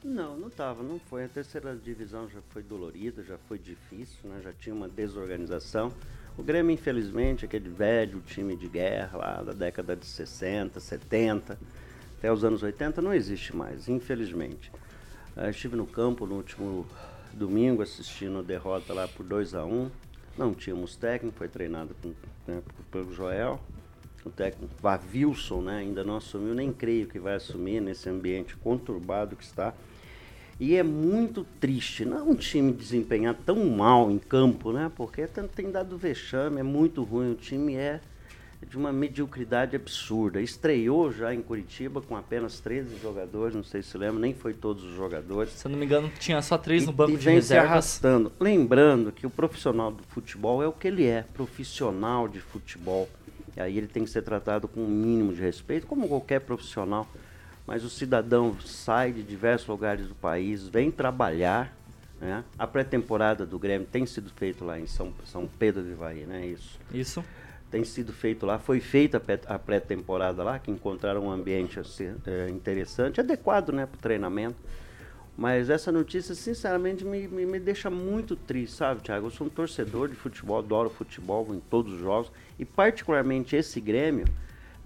[0.04, 1.24] Não, não tava, não foi.
[1.24, 4.42] A terceira divisão já foi dolorida, já foi difícil, né?
[4.44, 5.90] Já tinha uma desorganização.
[6.36, 11.58] O Grêmio, infelizmente, aquele velho time de guerra lá da década de 60, 70,
[12.18, 14.70] até os anos 80, não existe mais, infelizmente.
[15.38, 16.86] Ah, estive no campo no último
[17.34, 19.90] domingo assistindo a derrota lá por 2 a 1
[20.38, 22.14] Não tínhamos técnico, foi treinado com,
[22.46, 23.60] né, pelo Joel.
[24.24, 29.36] O técnico Vavilson né, ainda não assumiu, nem creio que vai assumir nesse ambiente conturbado
[29.36, 29.74] que está.
[30.58, 34.90] E é muito triste, não é um time desempenhar tão mal em campo, né?
[34.96, 37.32] Porque tem dado vexame, é muito ruim.
[37.32, 38.00] O time é
[38.68, 40.40] de uma mediocridade absurda.
[40.40, 44.82] Estreou já em Curitiba com apenas 13 jogadores, não sei se lembra, nem foi todos
[44.82, 45.52] os jogadores.
[45.52, 47.70] Se eu não me engano, tinha só três no banco e de vem se reservas.
[47.70, 48.32] arrastando.
[48.40, 53.08] Lembrando que o profissional do futebol é o que ele é, profissional de futebol.
[53.56, 57.08] E aí ele tem que ser tratado com o mínimo de respeito, como qualquer profissional.
[57.66, 61.74] Mas o cidadão sai de diversos lugares do país, vem trabalhar.
[62.20, 62.44] Né?
[62.58, 66.46] A pré-temporada do Grêmio tem sido feita lá em São, São Pedro de Ivaí, né?
[66.46, 67.24] Isso Isso.
[67.70, 68.58] Tem sido feito lá.
[68.58, 73.70] Foi feita a pré- a pré-temporada lá, que encontraram um ambiente assim, é, interessante, adequado
[73.70, 74.56] né, para o treinamento.
[75.36, 79.26] Mas essa notícia, sinceramente, me, me, me deixa muito triste, sabe, Thiago?
[79.26, 82.32] Eu sou um torcedor de futebol, adoro futebol, em todos os jogos.
[82.58, 84.24] E particularmente esse Grêmio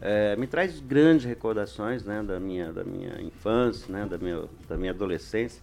[0.00, 4.76] é, me traz grandes recordações né, da, minha, da minha infância, né, da, minha, da
[4.76, 5.62] minha adolescência.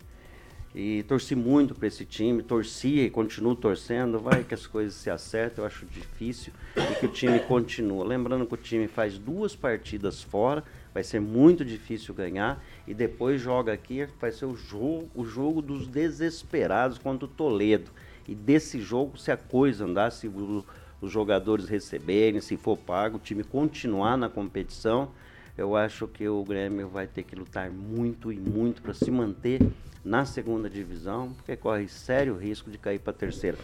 [0.79, 4.19] E torci muito para esse time, torcia e continuo torcendo.
[4.19, 6.53] Vai que as coisas se acertam, eu acho difícil.
[6.75, 8.05] E que o time continua.
[8.05, 10.63] Lembrando que o time faz duas partidas fora,
[10.93, 12.63] vai ser muito difícil ganhar.
[12.85, 17.89] E depois joga aqui, vai ser o jogo, o jogo dos desesperados contra o Toledo.
[18.27, 20.63] E desse jogo, se a coisa andar, se o,
[21.01, 25.09] os jogadores receberem, se for pago, o time continuar na competição,
[25.57, 29.59] eu acho que o Grêmio vai ter que lutar muito e muito para se manter
[30.07, 33.57] na segunda divisão, porque corre sério risco de cair para a terceira.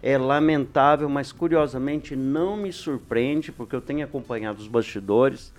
[0.00, 5.52] É lamentável, mas curiosamente não me surpreende, porque eu tenho acompanhado os bastidores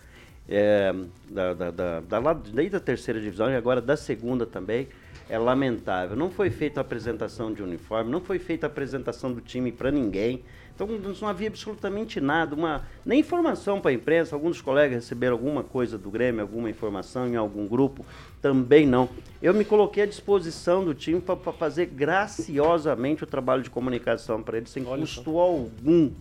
[0.48, 0.96] é,
[1.30, 4.88] da, da, da, da, desde a terceira divisão e agora da segunda também.
[5.30, 6.16] É lamentável.
[6.16, 9.92] Não foi feita a apresentação de uniforme, não foi feita a apresentação do time para
[9.92, 10.42] ninguém.
[10.80, 14.34] Então não havia absolutamente nada, uma, nem informação para a imprensa.
[14.34, 18.06] Alguns colegas receberam alguma coisa do Grêmio, alguma informação em algum grupo,
[18.42, 19.10] também não.
[19.42, 24.56] Eu me coloquei à disposição do time para fazer graciosamente o trabalho de comunicação para
[24.56, 25.40] eles, sem Olha custo só.
[25.40, 26.12] algum.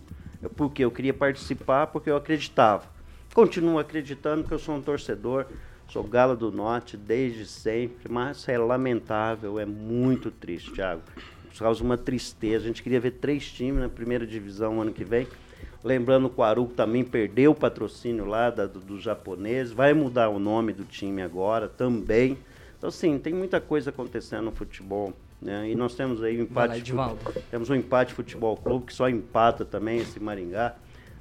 [0.57, 2.83] Porque eu queria participar, porque eu acreditava.
[3.33, 5.45] Continuo acreditando que eu sou um torcedor,
[5.87, 11.01] sou galo do norte desde sempre, mas é lamentável, é muito triste, Thiago
[11.57, 12.65] causa uma tristeza.
[12.65, 15.27] A gente queria ver três times na primeira divisão ano que vem.
[15.83, 20.29] Lembrando que o Aruco também perdeu o patrocínio lá da, do, dos japoneses, vai mudar
[20.29, 22.37] o nome do time agora também.
[22.77, 25.13] Então, sim, tem muita coisa acontecendo no futebol.
[25.41, 25.69] Né?
[25.71, 26.91] E nós temos aí um empate.
[26.91, 27.15] Lá,
[27.49, 30.75] temos um empate futebol clube que só empata também esse Maringá.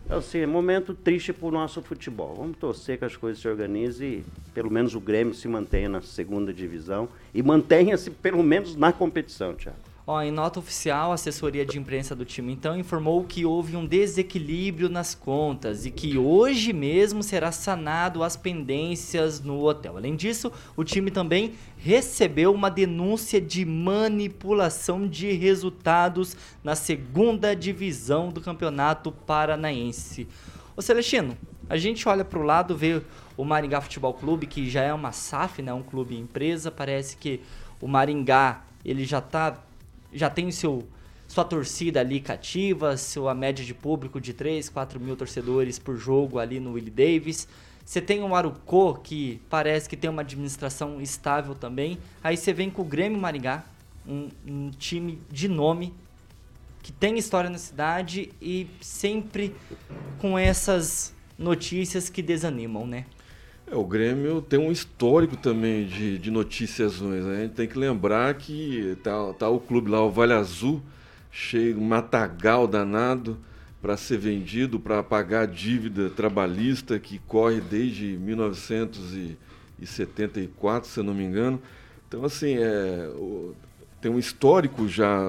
[0.05, 2.35] Então, assim, é momento triste para o nosso futebol.
[2.35, 6.01] Vamos torcer que as coisas se organizem e pelo menos o Grêmio se mantenha na
[6.01, 9.88] segunda divisão e mantenha-se pelo menos na competição, Thiago.
[10.11, 13.85] Ó, em nota oficial, a assessoria de imprensa do time então informou que houve um
[13.85, 19.99] desequilíbrio nas contas e que hoje mesmo será sanado as pendências no hotel.
[19.99, 28.31] Além disso, o time também recebeu uma denúncia de manipulação de resultados na segunda divisão
[28.31, 30.27] do Campeonato Paranaense.
[30.75, 31.37] Ô Celestino,
[31.69, 33.03] a gente olha para o lado, vê
[33.37, 37.43] o Maringá Futebol Clube, que já é uma SAF, né, um clube empresa, parece que
[37.79, 39.68] o Maringá ele já está
[40.13, 40.87] já tem seu
[41.29, 46.39] sua torcida ali cativa, sua média de público de 3, 4 mil torcedores por jogo
[46.39, 47.47] ali no Willie Davis.
[47.85, 51.99] Você tem o Marucô, que parece que tem uma administração estável também.
[52.25, 53.63] Aí você vem com o Grêmio Maringá,
[54.07, 55.95] um, um time de nome,
[56.83, 59.55] que tem história na cidade e sempre
[60.19, 63.05] com essas notícias que desanimam, né?
[63.71, 67.25] É, o Grêmio tem um histórico também de, de notícias ruins.
[67.25, 67.37] Né?
[67.37, 70.83] A gente tem que lembrar que tá, tá o clube lá, o Vale Azul,
[71.31, 73.37] cheio, um matagal danado
[73.81, 81.15] para ser vendido, para pagar a dívida trabalhista que corre desde 1974, se eu não
[81.15, 81.63] me engano.
[82.09, 83.11] Então, assim, é,
[84.01, 85.21] tem um histórico já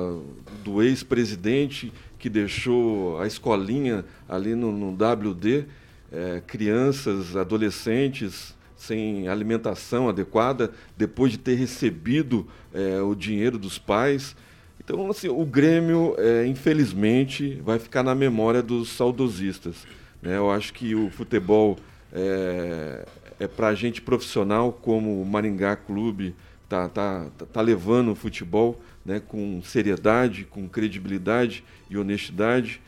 [0.63, 5.67] do ex-presidente que deixou a escolinha ali no, no WD
[6.11, 14.35] é, crianças, adolescentes sem alimentação adequada, depois de ter recebido é, o dinheiro dos pais.
[14.79, 19.85] Então, assim, o Grêmio, é, infelizmente, vai ficar na memória dos saudosistas.
[20.21, 20.37] Né?
[20.37, 21.77] Eu acho que o futebol
[22.13, 23.05] é,
[23.37, 26.33] é para gente profissional, como o Maringá Clube
[26.69, 32.81] tá, tá, tá, tá levando o futebol né, com seriedade, com credibilidade e honestidade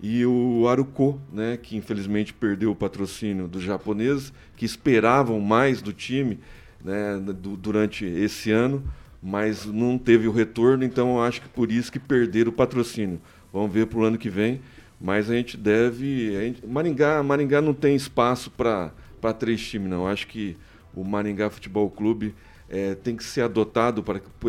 [0.00, 5.92] e o Aruko, né, que infelizmente perdeu o patrocínio dos japoneses, que esperavam mais do
[5.92, 6.38] time
[6.84, 8.82] né, do, durante esse ano,
[9.20, 13.20] mas não teve o retorno, então eu acho que por isso que perderam o patrocínio.
[13.52, 14.60] Vamos ver para o ano que vem,
[15.00, 16.36] mas a gente deve.
[16.36, 18.92] A gente, Maringá, Maringá não tem espaço para
[19.38, 20.06] três times, não.
[20.06, 20.56] Acho que
[20.94, 22.34] o Maringá Futebol Clube
[22.68, 24.04] é, tem que ser adotado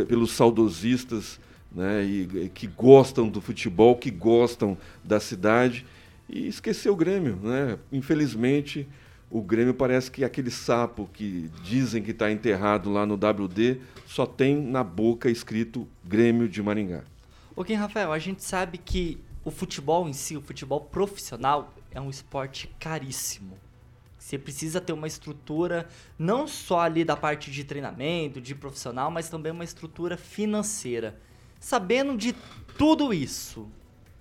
[0.07, 1.39] pelos saudosistas
[1.71, 5.85] né, e, que gostam do futebol, que gostam da cidade,
[6.27, 7.37] e esquecer o Grêmio.
[7.37, 7.77] Né?
[7.91, 8.87] Infelizmente,
[9.29, 14.25] o Grêmio parece que aquele sapo que dizem que está enterrado lá no WD só
[14.25, 17.03] tem na boca escrito Grêmio de Maringá.
[17.55, 22.09] Ok, Rafael, a gente sabe que o futebol em si, o futebol profissional, é um
[22.09, 23.57] esporte caríssimo.
[24.17, 29.29] Você precisa ter uma estrutura não só ali da parte de treinamento, de profissional, mas
[29.29, 31.19] também uma estrutura financeira
[31.59, 32.33] sabendo de
[32.77, 33.67] tudo isso,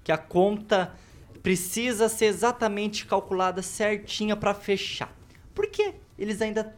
[0.02, 0.94] que a conta
[1.42, 5.14] precisa ser exatamente calculada certinha para fechar.
[5.54, 6.74] Por que eles ainda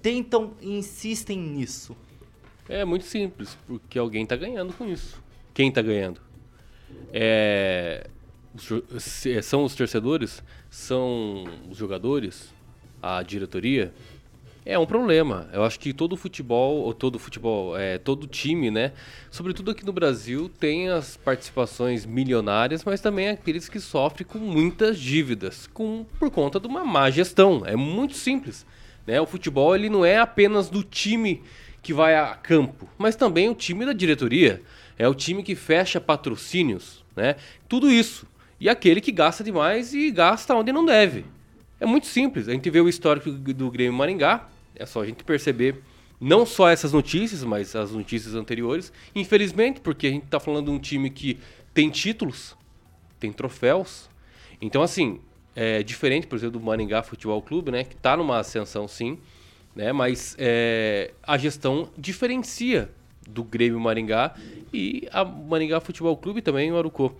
[0.00, 1.96] tentam e insistem nisso?
[2.68, 5.22] É muito simples, porque alguém está ganhando com isso.
[5.54, 6.20] Quem está ganhando?
[7.12, 8.08] É,
[9.42, 10.42] são os torcedores?
[10.70, 12.52] São os jogadores?
[13.00, 13.92] A diretoria?
[14.64, 15.48] É um problema.
[15.52, 18.92] Eu acho que todo futebol, ou todo futebol, é, todo time, né?
[19.30, 24.98] Sobretudo aqui no Brasil, tem as participações milionárias, mas também aqueles que sofrem com muitas
[24.98, 27.62] dívidas, com, por conta de uma má gestão.
[27.66, 28.64] É muito simples.
[29.06, 29.20] Né?
[29.20, 31.42] O futebol ele não é apenas do time
[31.82, 34.62] que vai a campo, mas também o time da diretoria.
[34.96, 37.34] É o time que fecha patrocínios, né?
[37.68, 38.26] Tudo isso.
[38.60, 41.24] E aquele que gasta demais e gasta onde não deve.
[41.82, 42.48] É muito simples.
[42.48, 45.82] A gente vê o histórico do Grêmio Maringá, é só a gente perceber
[46.20, 48.92] não só essas notícias, mas as notícias anteriores.
[49.12, 51.40] Infelizmente, porque a gente está falando de um time que
[51.74, 52.56] tem títulos,
[53.18, 54.08] tem troféus.
[54.60, 55.18] Então, assim,
[55.56, 57.82] é diferente, por exemplo, do Maringá Futebol Clube, né?
[57.82, 59.18] Que está numa ascensão, sim,
[59.74, 59.92] né?
[59.92, 62.92] Mas é, a gestão diferencia
[63.28, 64.36] do Grêmio Maringá
[64.72, 67.10] e a Maringá Futebol Clube também, o Arucô.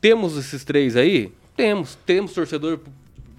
[0.00, 1.32] Temos esses três aí?
[1.56, 1.94] Temos.
[1.94, 2.80] Temos torcedor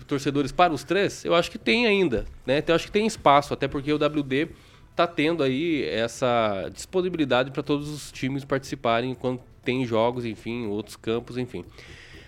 [0.09, 1.23] torcedores para os três?
[1.23, 2.57] Eu acho que tem ainda, né?
[2.57, 4.49] Então, eu acho que tem espaço, até porque o WD
[4.91, 10.97] está tendo aí essa disponibilidade para todos os times participarem quando tem jogos, enfim, outros
[10.97, 11.63] campos, enfim.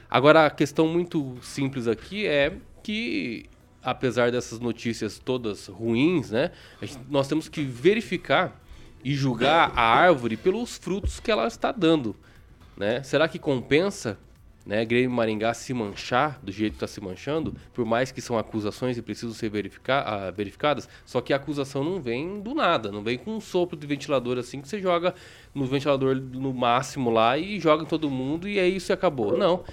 [0.10, 3.46] Agora, a questão muito simples aqui é que,
[3.84, 6.52] apesar dessas notícias todas ruins, né,
[7.10, 8.62] nós temos que verificar
[9.04, 12.16] e julgar a árvore pelos frutos que ela está dando.
[12.78, 13.02] Né?
[13.04, 14.18] Será que compensa
[14.66, 18.38] né, Grêmio Maringá se manchar do jeito que está se manchando, por mais que são
[18.38, 22.92] acusações e precisam ser verificar, uh, verificadas, só que a acusação não vem do nada,
[22.92, 25.16] não vem com um sopro de ventilador assim que você joga
[25.54, 29.38] no ventilador no máximo lá e joga em todo mundo e é isso e acabou.
[29.38, 29.64] Não.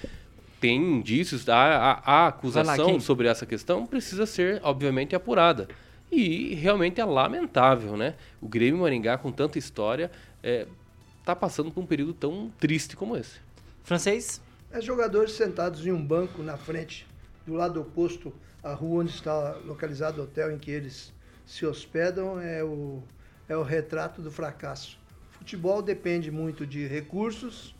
[0.59, 5.69] Tem indícios, a, a, a acusação lá, sobre essa questão precisa ser, obviamente, apurada.
[6.11, 8.15] E realmente é lamentável, né?
[8.41, 10.11] O Grêmio Maringá, com tanta história,
[10.43, 10.67] está é,
[11.23, 13.37] tá passando por um período tão triste como esse.
[13.83, 14.41] Francês?
[14.71, 17.07] É jogadores sentados em um banco na frente,
[17.43, 21.11] do lado oposto à rua onde está localizado o hotel em que eles
[21.43, 23.01] se hospedam, é o,
[23.47, 24.99] é o retrato do fracasso.
[25.31, 27.75] Futebol depende muito de recursos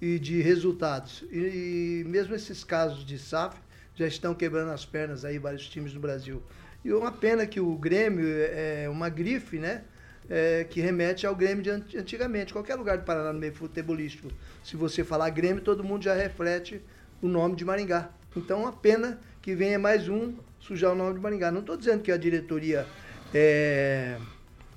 [0.00, 1.22] e de resultados.
[1.30, 3.60] E, e mesmo esses casos de SAF
[3.94, 6.42] já estão quebrando as pernas aí vários times no Brasil.
[6.82, 9.84] E uma pena que o Grêmio é uma grife, né?
[10.32, 12.54] É, que remete ao Grêmio de antigamente.
[12.54, 14.32] Qualquer lugar do Paraná no meio futebolístico,
[14.64, 16.80] se você falar Grêmio, todo mundo já reflete
[17.20, 18.08] o nome de Maringá.
[18.34, 21.50] Então, uma pena que venha mais um sujar o nome de Maringá.
[21.50, 22.86] Não estou dizendo que a diretoria
[23.34, 24.16] é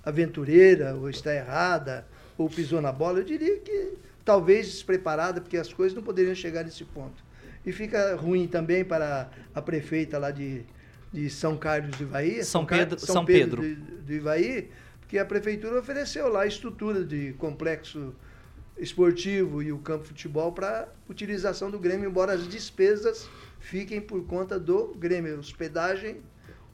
[0.03, 2.05] aventureira, ou está errada,
[2.37, 3.19] ou pisou na bola.
[3.19, 3.93] Eu diria que
[4.25, 7.23] talvez despreparada, porque as coisas não poderiam chegar nesse ponto.
[7.65, 10.63] E fica ruim também para a prefeita lá de,
[11.13, 12.43] de São Carlos do Ivaí.
[12.43, 13.85] São, São Pedro, São Pedro, Pedro.
[14.01, 14.69] do Ivaí,
[15.15, 18.13] que a prefeitura ofereceu lá a estrutura de complexo
[18.77, 23.25] esportivo e o campo de futebol para utilização do Grêmio, embora as despesas
[23.57, 26.17] fiquem por conta do Grêmio, hospedagem,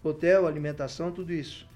[0.03, 1.67] hotel, alimentação, tudo isso.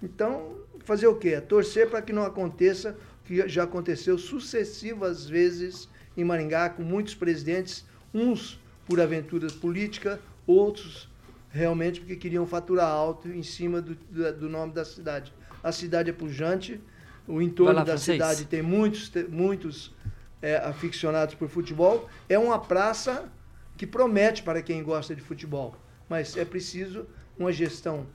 [0.00, 1.40] Então, fazer o quê?
[1.40, 7.16] Torcer para que não aconteça o que já aconteceu sucessivas vezes em Maringá, com muitos
[7.16, 11.10] presidentes, uns por aventura política, outros
[11.50, 16.12] realmente porque queriam faturar alto em cima do, do nome da cidade a cidade é
[16.12, 16.80] pujante,
[17.26, 18.16] o entorno lá, da francês.
[18.16, 19.94] cidade tem muitos, muitos
[20.40, 22.08] é, aficionados por futebol.
[22.28, 23.30] É uma praça
[23.76, 25.76] que promete para quem gosta de futebol,
[26.08, 27.06] mas é preciso
[27.38, 28.06] uma gestão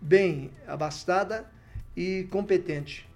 [0.00, 1.50] bem abastada
[1.96, 3.08] e competente.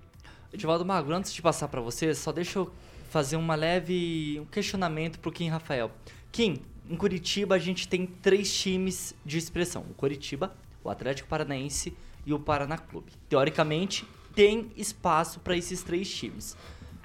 [0.52, 2.72] Edivaldo Magro, antes de passar para você, só deixa eu
[3.08, 5.90] fazer uma leve um questionamento para o Kim Rafael.
[6.32, 11.96] Kim, em Curitiba a gente tem três times de expressão: o Curitiba, o Atlético Paranaense
[12.24, 13.12] e o Paraná Clube.
[13.28, 16.56] Teoricamente, tem espaço para esses três times.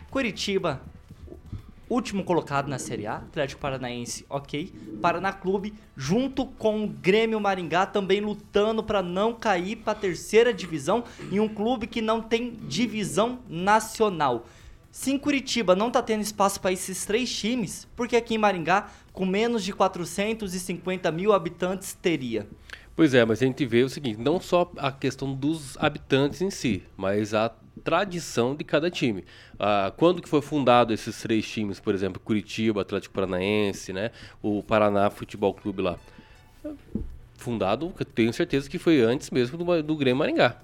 [0.09, 0.81] Curitiba,
[1.89, 4.73] último colocado na Série A, Atlético Paranaense, ok.
[5.01, 10.53] Paraná Clube, junto com o Grêmio Maringá, também lutando para não cair para a terceira
[10.53, 14.45] divisão em um clube que não tem divisão nacional.
[14.91, 18.89] Se em Curitiba não está tendo espaço para esses três times, porque aqui em Maringá,
[19.11, 22.47] com menos de 450 mil habitantes, teria?
[22.95, 26.49] Pois é, mas a gente vê o seguinte, não só a questão dos habitantes em
[26.49, 27.51] si, mas a
[27.83, 29.25] tradição de cada time.
[29.59, 34.11] Ah, quando que foi fundado esses três times, por exemplo, Curitiba, Atlético Paranaense, né,
[34.41, 35.99] o Paraná Futebol Clube lá?
[37.37, 40.61] Fundado, tenho certeza que foi antes mesmo do, do Grêmio Maringá.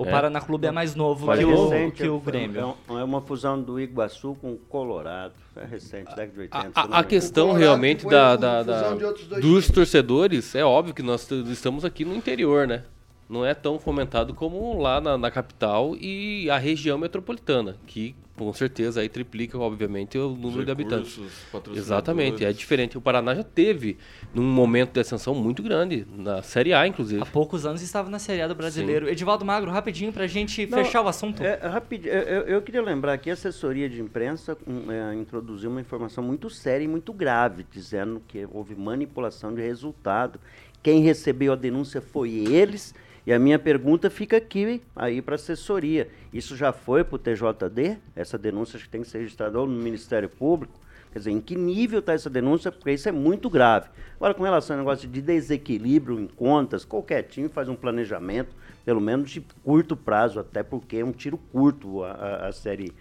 [0.00, 0.10] O é.
[0.10, 2.74] Paraná Clube é mais novo que, o, que o Grêmio.
[2.88, 5.34] É uma fusão do Iguaçu com o Colorado.
[5.54, 6.70] É recente, década de 80.
[6.74, 8.94] A, a questão realmente da, da, da
[9.38, 12.84] dos torcedores, é óbvio que nós estamos aqui no interior, né?
[13.30, 18.52] Não é tão fomentado como lá na, na capital e a região metropolitana, que com
[18.54, 21.14] certeza aí triplica, obviamente, o número de habitantes.
[21.52, 21.76] Recursos.
[21.76, 22.96] Exatamente, é diferente.
[22.98, 23.98] O Paraná já teve
[24.34, 27.22] num momento de ascensão muito grande, na Série A, inclusive.
[27.22, 29.08] Há poucos anos estava na Série A do Brasileiro.
[29.08, 31.42] Edivaldo Magro, rapidinho pra gente fechar o assunto.
[31.44, 35.70] É, rapidinho, eu, eu- eu queria lembrar que a assessoria de imprensa hum, é, introduziu
[35.70, 40.40] uma informação muito séria e muito grave, dizendo que houve manipulação de resultado.
[40.82, 42.94] Quem recebeu a denúncia foi eles.
[43.30, 46.08] E a minha pergunta fica aqui, aí para assessoria.
[46.32, 47.96] Isso já foi para o TJD?
[48.16, 50.74] Essa denúncia que tem que ser registrada no Ministério Público?
[51.12, 52.72] Quer dizer, em que nível está essa denúncia?
[52.72, 53.88] Porque isso é muito grave.
[54.16, 58.52] Agora, com relação ao negócio de desequilíbrio em contas, qualquer time faz um planejamento,
[58.84, 62.92] pelo menos de curto prazo, até porque é um tiro curto a, a- a série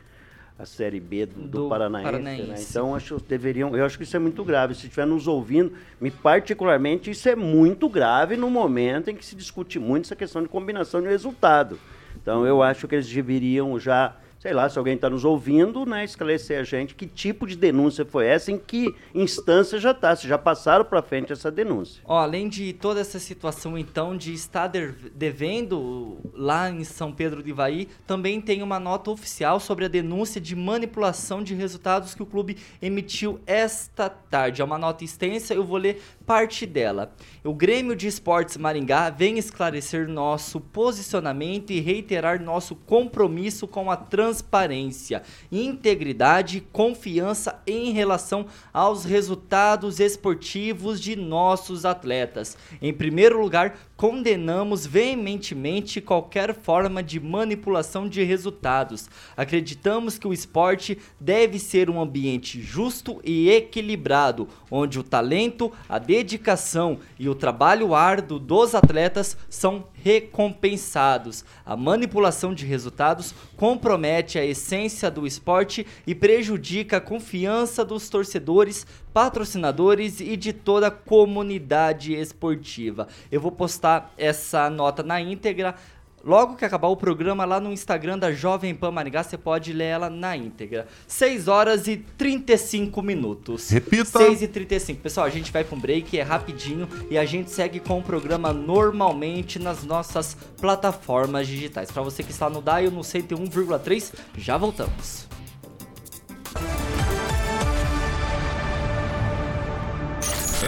[0.60, 2.12] a série B do, do Do Paranaense, né?
[2.12, 2.68] Paranaense.
[2.70, 4.76] Então acho que deveriam, eu acho que isso é muito grave.
[4.76, 9.38] Se estiver nos ouvindo, me particularmente isso é muito grave no momento em que se
[9.38, 11.80] discute muito essa questão de combinação de resultado.
[12.22, 16.04] Então eu acho que eles deveriam já, sei lá, se alguém está nos ouvindo, né,
[16.04, 20.28] esclarecer a gente que tipo de denúncia foi essa, em que instância já está, se
[20.28, 22.02] já passaram para frente essa denúncia.
[22.06, 27.44] Ó, além de toda essa situação, então, de estar de- devendo lá em São Pedro
[27.44, 32.24] de Ivaí, também tem uma nota oficial sobre a denúncia de manipulação de resultados que
[32.24, 34.62] o clube emitiu esta tarde.
[34.62, 37.12] É uma nota extensa, eu vou ler parte dela.
[37.44, 43.98] O Grêmio de Esportes Maringá vem esclarecer nosso posicionamento e reiterar nosso compromisso com a
[43.98, 52.56] transparência, integridade e confiança em relação aos resultados esportivos de nossos atletas.
[52.80, 59.10] Em primeiro lugar, condenamos veementemente qualquer forma de manipulação de resultados.
[59.36, 66.00] Acreditamos que o esporte deve ser um ambiente justo e equilibrado, onde o talento, a
[66.00, 71.44] dedicação e o trabalho árduo dos atletas são recompensados.
[71.70, 78.88] A manipulação de resultados compromete a essência do esporte e prejudica a confiança dos torcedores,
[79.14, 83.08] patrocinadores e de toda a comunidade esportiva.
[83.32, 85.76] Eu vou postar essa nota na íntegra.
[86.24, 89.86] Logo que acabar o programa lá no Instagram da Jovem Pan Maringá, você pode ler
[89.86, 90.88] ela na íntegra.
[91.08, 93.70] 6 horas e 35 minutos.
[93.70, 94.20] Repita.
[94.20, 95.02] 6 e 35.
[95.02, 98.04] Pessoal, a gente vai para um break, é rapidinho e a gente segue com o
[98.04, 101.92] programa normalmente nas nossas plataformas digitais.
[101.92, 105.28] Para você que está no Dial no 101,3, já voltamos.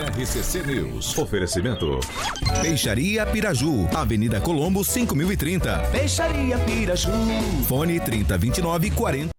[0.05, 1.15] RCC News.
[1.17, 1.99] Oferecimento.
[2.61, 5.77] Peixaria Piraju, Avenida Colombo 5030.
[5.91, 7.11] Peixaria Piraju.
[7.67, 9.29] Fone 3029 40.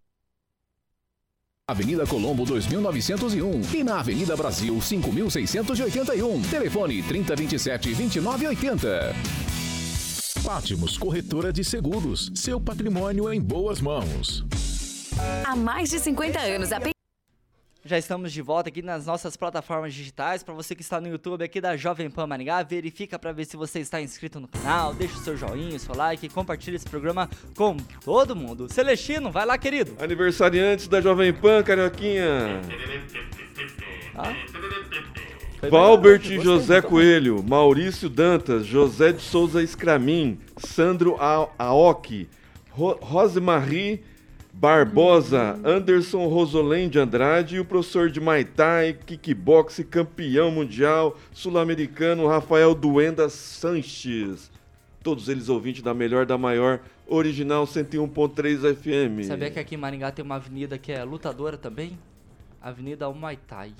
[1.68, 6.42] Avenida Colombo 2901 e na Avenida Brasil 5681.
[6.42, 9.14] Telefone 3027 2980.
[10.44, 12.30] Pátimos Corretora de Seguros.
[12.34, 14.44] Seu patrimônio em boas mãos.
[15.44, 16.90] Há mais de 50 anos, a Pe-
[17.84, 20.44] Já estamos de volta aqui nas nossas plataformas digitais.
[20.44, 23.56] Para você que está no YouTube aqui da Jovem Pan Maringá, verifica para ver se
[23.56, 27.28] você está inscrito no canal, deixa o seu joinha, o seu like, compartilha esse programa
[27.56, 28.72] com todo mundo.
[28.72, 29.96] Celestino, vai lá, querido.
[30.00, 32.60] Aniversariantes da Jovem Pan, Carioquinha.
[34.14, 34.32] Ah?
[35.68, 36.80] Valbert José.
[36.80, 42.28] Coelho, Maurício Dantas, José de Souza Escramin, Sandro A- Aoki,
[42.70, 44.04] Ro Rosemarie
[44.62, 52.28] Barbosa, Anderson Rosolém de Andrade e o professor de Muay Thai, kickbox, campeão mundial, sul-americano,
[52.28, 54.52] Rafael Duenda Sanches.
[55.02, 59.26] Todos eles ouvintes da melhor da maior, original 101.3 FM.
[59.26, 61.98] Sabia que aqui em Maringá tem uma avenida que é lutadora também?
[62.60, 63.72] Avenida Muay Thai.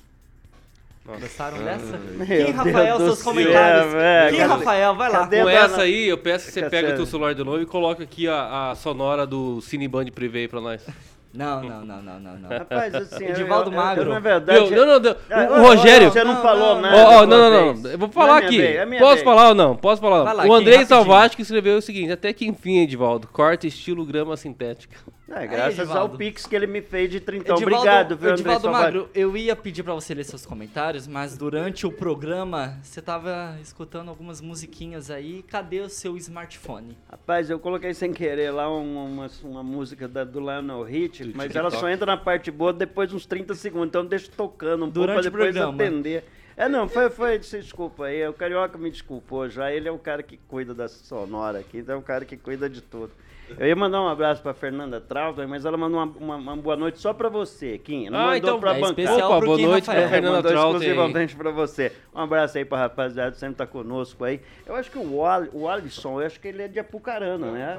[1.04, 1.98] Gostaram dessa?
[1.98, 3.92] Meu Quem, Rafael, Deus seus céu, comentários?
[3.92, 4.30] velho.
[4.36, 4.94] Quem, Cadê- Rafael?
[4.94, 5.18] Vai lá.
[5.20, 7.66] cadê Com essa aí, eu peço que você pega o teu celular de novo e
[7.66, 10.86] coloca aqui a, a sonora do Cineband Privé aí pra nós.
[11.34, 12.48] Não, não, não, não, não, não.
[12.50, 14.10] Rapaz, assim, eu- Edivaldo eu- eu- Magro.
[14.10, 15.16] na verdade, Meu, não, não, não.
[15.30, 16.12] Ah, O, ô, o Rogério.
[16.12, 16.96] Você não, Não, falou não, nada.
[16.98, 17.90] Ó, sua não, não, não.
[17.90, 18.58] Eu vou Não falar é minha aqui.
[18.58, 19.22] vez, é Posso vez.
[19.24, 19.74] falar ou não?
[19.74, 20.32] Posso falar?
[20.34, 20.86] Lá, o Andrei rapidinho.
[20.86, 24.94] Salvati que escreveu o seguinte: até que enfim, Edivaldo, corta estilo grama sintética.
[25.34, 26.08] É, graças ao.
[26.10, 27.56] Pix que ele me fez de trintão.
[27.56, 28.84] Edivaldo, Obrigado, viu, André Edivaldo Salvati?
[28.84, 33.56] Magro, eu ia pedir pra você ler seus comentários, mas durante o programa você tava
[33.62, 35.42] escutando algumas musiquinhas aí.
[35.44, 36.96] Cadê o seu smartphone?
[37.10, 41.54] Rapaz, eu coloquei sem querer lá um- uma, uma música da, do Lionel Hit, mas
[41.56, 44.88] ela só entra na parte boa depois de uns 30 segundos, então deixa tocando um
[44.90, 45.82] Durante pouco pra depois programa.
[45.82, 46.24] atender.
[46.54, 50.22] É, não, foi, foi, desculpa aí, o Carioca me desculpou já, ele é o cara
[50.22, 53.10] que cuida da sonora aqui, então é o cara que cuida de tudo.
[53.58, 56.76] Eu ia mandar um abraço pra Fernanda Trauter, mas ela mandou uma, uma- uma boa
[56.76, 58.08] noite só pra você, Kim.
[58.08, 59.02] Não Ah, mandou então, pra é bancada.
[59.02, 60.08] especial Opa, boa Kim noite pra Rafael.
[60.08, 60.54] É, Fernanda aí.
[60.54, 61.92] exclusivamente pra você.
[62.14, 64.40] Um abraço aí pra rapaziada, sempre tá conosco aí.
[64.66, 67.78] Eu acho que o, Al, o Alisson, eu acho que ele é de Apucarana, né?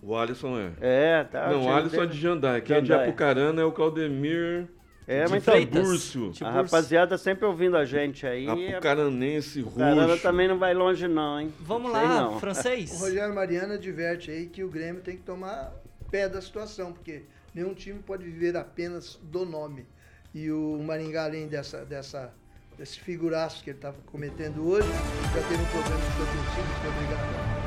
[0.00, 0.70] O Alisson é.
[0.80, 1.48] É, tá.
[1.48, 2.60] Não, o Alisson é de Jandai.
[2.60, 2.92] Quem é de.
[2.92, 4.68] Apucarana é o Claudemir
[5.08, 6.32] É, de mas então, Tiburcio.
[6.42, 8.46] a rapaziada sempre ouvindo a gente aí.
[8.46, 11.54] Apucaranense, A Carana também não vai longe não, hein?
[11.60, 12.36] Vamos Sei lá, não.
[12.36, 13.00] O francês.
[13.00, 15.72] Rogério Mariano adverte aí que o Grêmio tem que tomar
[16.10, 17.22] pé da situação, porque
[17.54, 19.86] nenhum time pode viver apenas do nome.
[20.34, 22.30] E o Maringá, além dessa, dessa,
[22.76, 27.57] desse figuraço que ele está cometendo hoje, já teve um problema torcida, foi obrigado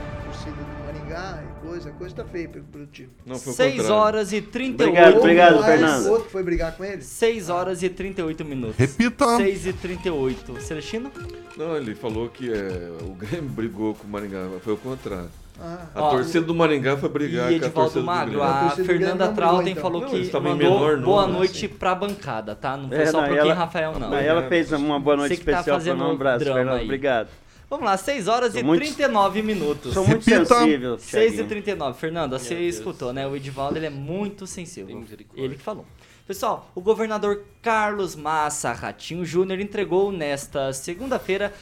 [0.43, 3.09] torcida do Maringá e coisa, a coisa está feia pelo, pelo time.
[3.25, 3.95] Não, foi o 6 contrário.
[3.95, 6.07] horas e 38 Obrigado, obrigado, Fernando.
[6.07, 7.01] Outro foi brigar com ele?
[7.01, 8.75] 6 horas e 38 minutos.
[8.77, 9.37] Repita.
[9.37, 10.61] 6 e 38.
[10.61, 11.11] Celestino?
[11.55, 15.29] Não, ele falou que é, o Grêmio brigou com o Maringá, mas foi o contrário.
[15.63, 18.43] Ah, A Ó, torcida do Maringá foi brigar E com a torcida do Magro, Grêmio.
[18.43, 19.83] A a do Fernanda não Trautem então.
[19.83, 21.75] falou Não, que em mandou menor boa número, noite assim.
[21.75, 22.75] pra bancada, tá?
[22.75, 24.13] Não foi É, só não, pro ela- Kim Rafael, não.
[24.15, 26.77] Ela fez uma boa noite tá especial fazendo um abraço, drama Fernando.
[26.79, 26.85] aí.
[26.85, 27.27] Obrigado.
[27.71, 29.93] Vamos lá, 6 horas e Sou muito- 39 minutos.
[29.93, 30.45] Sou muito Repita.
[30.59, 31.47] sensível, 6 e Thiaguinho.
[31.47, 31.97] 39.
[31.97, 32.75] Fernanda, você Deus.
[32.75, 33.25] escutou, né?
[33.25, 35.01] O Edivaldo ele é muito sensível.
[35.35, 35.85] Ele que falou.
[36.27, 41.53] Pessoal, o governador Carlos Massa Ratinho Júnior entregou nesta segunda-feira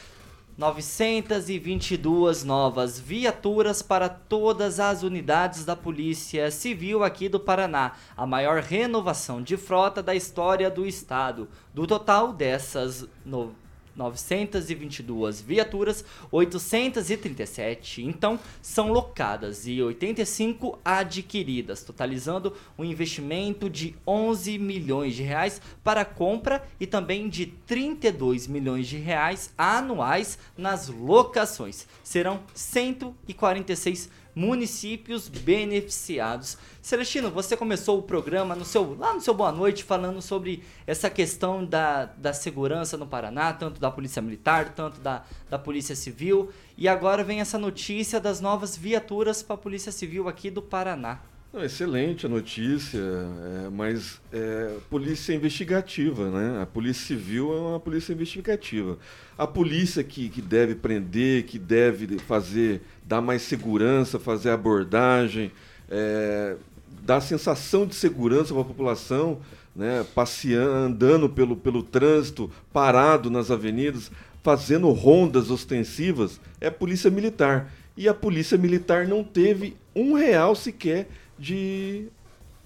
[0.58, 8.60] 922 novas viaturas para todas as unidades da Polícia Civil aqui do Paraná, a maior
[8.60, 11.48] renovação de frota da história do estado.
[11.72, 13.54] Do total dessas no-
[14.00, 25.14] 922 viaturas, 837 então são locadas e 85 adquiridas, totalizando um investimento de 11 milhões
[25.14, 31.86] de reais para compra e também de 32 milhões de reais anuais nas locações.
[32.02, 36.56] Serão 146 municípios beneficiados.
[36.82, 41.10] Celestino, você começou o programa no seu, lá no seu Boa Noite falando sobre essa
[41.10, 46.50] questão da, da segurança no Paraná, tanto da Polícia Militar, tanto da, da Polícia Civil.
[46.76, 51.20] E agora vem essa notícia das novas viaturas para a Polícia Civil aqui do Paraná.
[51.52, 56.62] Não, excelente a notícia, é, mas é polícia investigativa, né?
[56.62, 58.96] A polícia civil é uma polícia investigativa.
[59.36, 65.50] A polícia que, que deve prender, que deve fazer, dar mais segurança, fazer abordagem,
[65.90, 66.54] é,
[67.02, 69.40] dar sensação de segurança para a população,
[69.74, 70.06] né?
[70.14, 74.08] Passeando, andando pelo, pelo trânsito, parado nas avenidas,
[74.40, 77.72] fazendo rondas ostensivas, é a polícia militar.
[77.96, 81.08] E a polícia militar não teve um real sequer
[81.40, 82.08] de,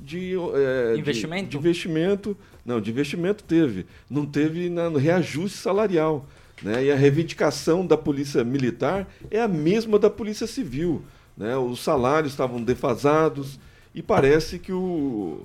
[0.01, 1.49] de, é, de- Investimento?
[1.49, 2.37] De, investimento.
[2.67, 3.87] Não, de investimento teve.
[4.11, 6.27] Não teve na, no reajuste salarial.
[6.61, 6.85] Né?
[6.85, 11.03] E a reivindicação da polícia militar é a mesma da polícia civil.
[11.37, 11.57] Né?
[11.57, 13.61] Os salários estavam defasados
[13.95, 15.43] e parece que o,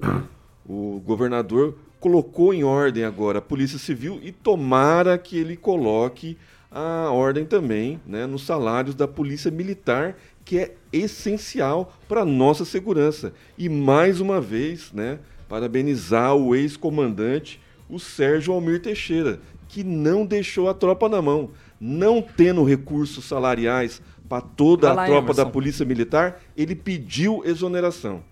[0.66, 6.36] o governador colocou em ordem agora a Polícia Civil e tomara que ele coloque
[6.70, 12.64] a ordem também né, nos salários da Polícia Militar, que é essencial para a nossa
[12.64, 13.32] segurança.
[13.56, 15.18] E mais uma vez, né,
[15.48, 21.50] parabenizar o ex-comandante, o Sérgio Almir Teixeira, que não deixou a tropa na mão.
[21.80, 25.50] Não tendo recursos salariais para toda a tropa da Emerson.
[25.50, 28.22] Polícia Militar, ele pediu exoneração.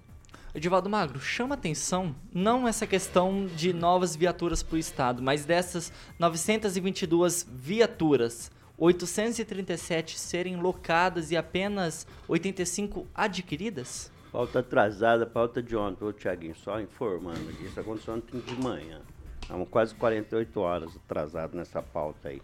[0.54, 5.90] Edivaldo Magro, chama atenção não essa questão de novas viaturas para o Estado, mas dessas
[6.18, 14.10] 922 viaturas, 837 serem locadas e apenas 85 adquiridas?
[14.32, 17.66] Pauta atrasada, pauta de ontem, ô Tiaguinho, só informando aqui.
[17.66, 19.00] Isso aconteceu ontem de manhã.
[19.42, 22.40] Estamos quase 48 horas atrasado nessa pauta aí.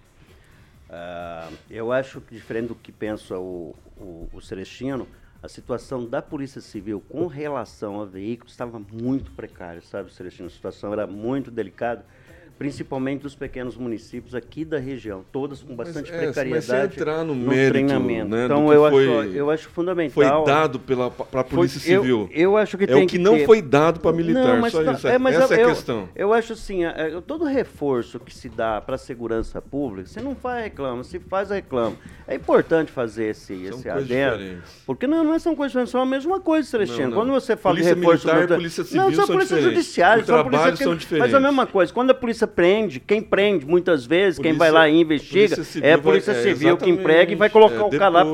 [0.91, 5.09] Ah, eu acho que, diferente do que pensa o, o, o Celestino,
[5.43, 10.49] a situação da Polícia Civil com relação a veículos estava muito precária, sabe, Celestino?
[10.49, 12.05] A situação era muito delicada,
[12.59, 17.24] principalmente dos pequenos municípios aqui da região, todas com bastante é, mas sem precariedade entrar
[17.24, 18.28] no mérito, treinamento.
[18.30, 20.12] né, então que eu, foi- acho, eu acho fundamental.
[20.12, 22.30] Foi dado para a Polícia Foi- eu- Civil.
[22.32, 24.72] Eu, acho que é tem o que, não ter- foi dado para militar, Não, mas
[24.72, 25.06] só tá- isso.
[25.06, 26.09] é, mas Essa eu, é a eu- questão.
[26.16, 30.20] Eu acho assim, é, é, todo reforço que se dá para a segurança pública, você
[30.20, 31.94] não faz reclama, se faz reclama.
[32.26, 34.36] É importante fazer esse, esse coisas adendo.
[34.38, 34.82] diferentes.
[34.84, 37.02] Porque não, não são coisas diferentes, são a mesma coisa, Celestino.
[37.02, 37.16] Não, não.
[37.18, 39.84] Quando você fala Polícia de reforço militar militar- polícia não, civil são são polícias diferentes.
[39.84, 41.34] judiciárias, O são polícias são Mas diferentes.
[41.34, 44.88] a mesma coisa, quando a polícia prende, quem prende muitas vezes, quem vai Polícia- lá
[44.88, 47.82] e investiga, Polícia é a vai- polícia é, civil que emprega e vai colocar é,
[47.82, 48.24] o cara lá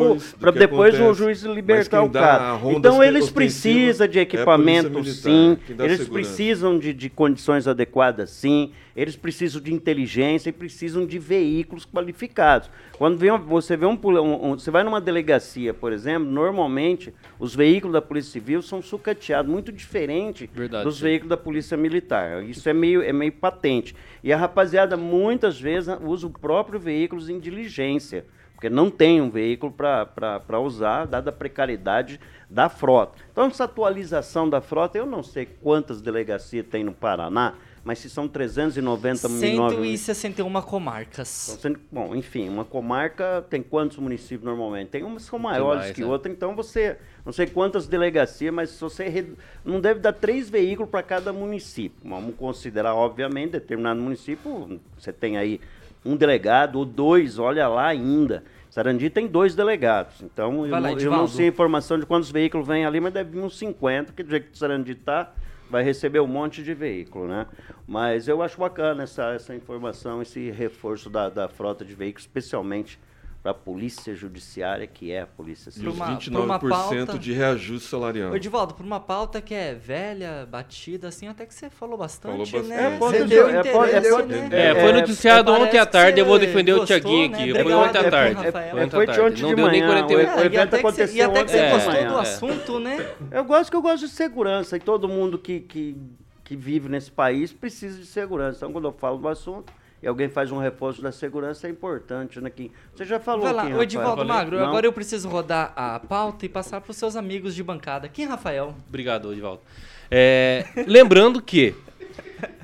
[0.40, 1.18] para depois o acontece.
[1.18, 2.58] juiz Mas libertar o cara.
[2.70, 6.10] Então eles precisam de é polícia equipamento militar, sim, eles segurança.
[6.12, 8.70] precisam de, de condições adequadas sim.
[8.96, 12.70] Eles precisam de inteligência e precisam de veículos qualificados.
[12.96, 17.54] Quando vem, você vê um, um, um, você vai numa delegacia, por exemplo, normalmente os
[17.54, 21.02] veículos da Polícia Civil são sucateados, muito diferente Verdade, dos sim.
[21.04, 22.42] veículos da Polícia Militar.
[22.44, 23.94] Isso é meio, é meio patente.
[24.22, 28.24] E a rapaziada muitas vezes usa o próprio veículo em diligência,
[28.54, 33.20] porque não tem um veículo para usar, dada a precariedade da frota.
[33.32, 38.08] Então, essa atualização da frota, eu não sei quantas delegacias tem no Paraná, mas se
[38.08, 40.00] são 390 milhões.
[40.00, 41.28] 161 comarcas.
[41.60, 44.88] sendo- Bom, enfim, uma comarca tem quantos municípios normalmente?
[44.88, 46.06] Tem umas que são maiores mais, que é.
[46.06, 50.48] outras, então você, não sei quantas delegacias, mas se você redu- não deve dar três
[50.48, 51.98] veículos para cada município.
[52.08, 55.60] Vamos considerar, obviamente, determinado município, você tem aí
[56.04, 58.42] um delegado ou dois, olha lá ainda.
[58.70, 62.32] Sarandi tem dois delegados, então eu, lá, não, eu não sei a informação de quantos
[62.32, 65.32] veículos vêm ali, mas deve vir uns 50, que do jeito que o Sarandi está,
[65.74, 67.48] vai receber um monte de veículo, né?
[67.84, 72.96] Mas eu acho bacana essa, essa informação, esse reforço da, da frota de veículos, especialmente
[73.44, 75.90] para a polícia judiciária, que é a polícia E civil.
[75.90, 78.32] os Pra uma- 29% pra uma pauta- de reajuste salarial.
[78.32, 82.50] Ô, Edivaldo, por uma pauta que é velha, batida, assim, até que você falou bastante,
[82.50, 82.76] Falou né?
[82.76, 82.94] bastante.
[82.94, 84.48] É, pode Você deu é, é, interesse, pode- né?
[84.50, 87.34] É, É, foi noticiado parece ontem à tarde, eu vou defender o gostou, Tiaguinho né?
[87.38, 87.50] aqui.
[87.50, 88.34] Obrigado, Foi ontem à tarde.
[88.46, 88.70] Rafael.
[88.70, 89.20] Foi ontem Foi à de tarde.
[89.34, 91.22] ontem Não de deu nem manhã, 48 o É, e evento até que você, e
[91.22, 92.20] até que você gostou do é.
[92.20, 93.06] assunto, né?
[93.30, 95.94] Eu gosto que eu gosto de segurança e todo mundo que, que,
[96.42, 98.56] que vive nesse país precisa de segurança.
[98.56, 99.70] Então, quando eu falo do assunto
[100.04, 102.70] e alguém faz um reforço da segurança, é importante, né, Kim?
[102.94, 103.82] Você já falou, Vai lá, Kim, Rafael?
[103.82, 104.28] Edivaldo Falei.
[104.32, 104.66] Magro, Não?
[104.66, 108.06] agora eu preciso rodar a pauta e passar para os seus amigos de bancada.
[108.06, 108.74] Quem, Rafael?
[108.86, 109.62] Obrigado, Edivaldo.
[110.10, 111.74] É, lembrando que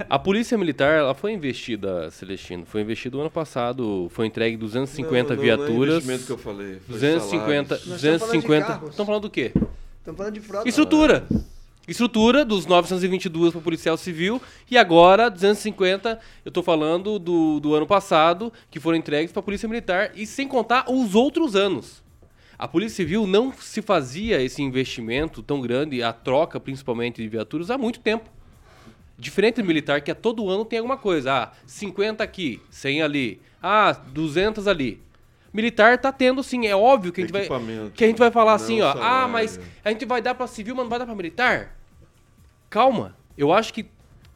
[0.09, 5.11] a Polícia Militar ela foi investida, Celestino, foi investida o ano passado, foi entregue 250
[5.11, 5.95] Não, não, não é viaturas.
[6.05, 7.89] investimento que eu falei, foi 250, salários.
[7.89, 8.67] Nós estamos falando de 250.
[8.67, 8.91] carros.
[8.91, 9.53] Estão falando do quê?
[9.99, 10.69] Estamos falando de frota.
[10.69, 11.25] Estrutura.
[11.91, 17.85] Estrutura dos 922 para policial civil e agora 250, eu tô falando do, do ano
[17.85, 22.01] passado, que foram entregues para a Polícia Militar e sem contar os outros anos.
[22.57, 27.73] A Polícia Civil não se fazia esse investimento tão grande, a troca principalmente de viaturas,
[27.73, 28.31] há muito tempo.
[29.19, 31.33] Diferente do militar, que a todo ano tem alguma coisa.
[31.33, 33.41] Ah, 50 aqui, 100 ali.
[33.61, 35.03] Ah, 200 ali.
[35.53, 37.49] Militar tá tendo sim, é óbvio que a gente vai
[37.93, 39.33] que a gente vai falar assim, ó, ah, salário.
[39.33, 41.80] mas a gente vai dar pra civil, mas não vai dar pra militar?
[42.71, 43.17] Calma.
[43.37, 43.87] Eu acho que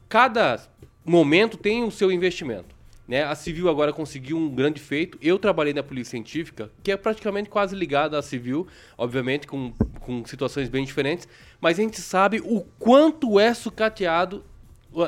[0.08, 0.60] cada
[1.04, 2.74] momento tem o seu investimento.
[3.06, 3.22] Né?
[3.22, 5.16] A civil agora conseguiu um grande feito.
[5.22, 8.66] Eu trabalhei na polícia científica, que é praticamente quase ligada à civil,
[8.98, 11.28] obviamente com, com situações bem diferentes,
[11.60, 14.44] mas a gente sabe o quanto é sucateado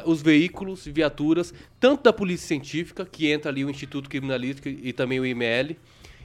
[0.05, 5.21] os veículos, viaturas, tanto da polícia científica, que entra ali o Instituto Criminalístico e também
[5.21, 5.77] o IML,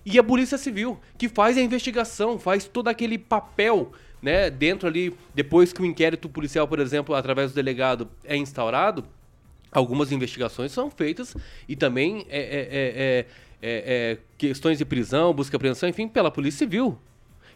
[0.03, 3.91] e a polícia civil, que faz a investigação, faz todo aquele papel,
[4.21, 9.03] né, dentro ali, depois que o inquérito policial, por exemplo, através do delegado é instaurado,
[9.71, 11.35] algumas investigações são feitas
[11.67, 13.25] e também é, é- é- é-
[13.63, 16.97] é- é questões de prisão, busca e apreensão, enfim, pela Polícia Civil.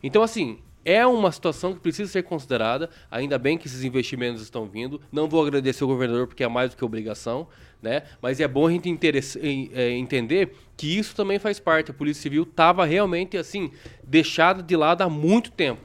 [0.01, 2.91] Então, assim, é uma situação que precisa ser considerada.
[3.09, 5.01] Ainda bem que esses investimentos estão vindo.
[5.11, 7.47] Não vou agradecer o governador porque é mais do que obrigação,
[7.81, 8.03] né?
[8.21, 11.89] Mas é bom a gente entender que isso também faz parte.
[11.89, 13.71] A Polícia Civil estava realmente assim
[14.03, 15.81] deixada de lado há muito tempo.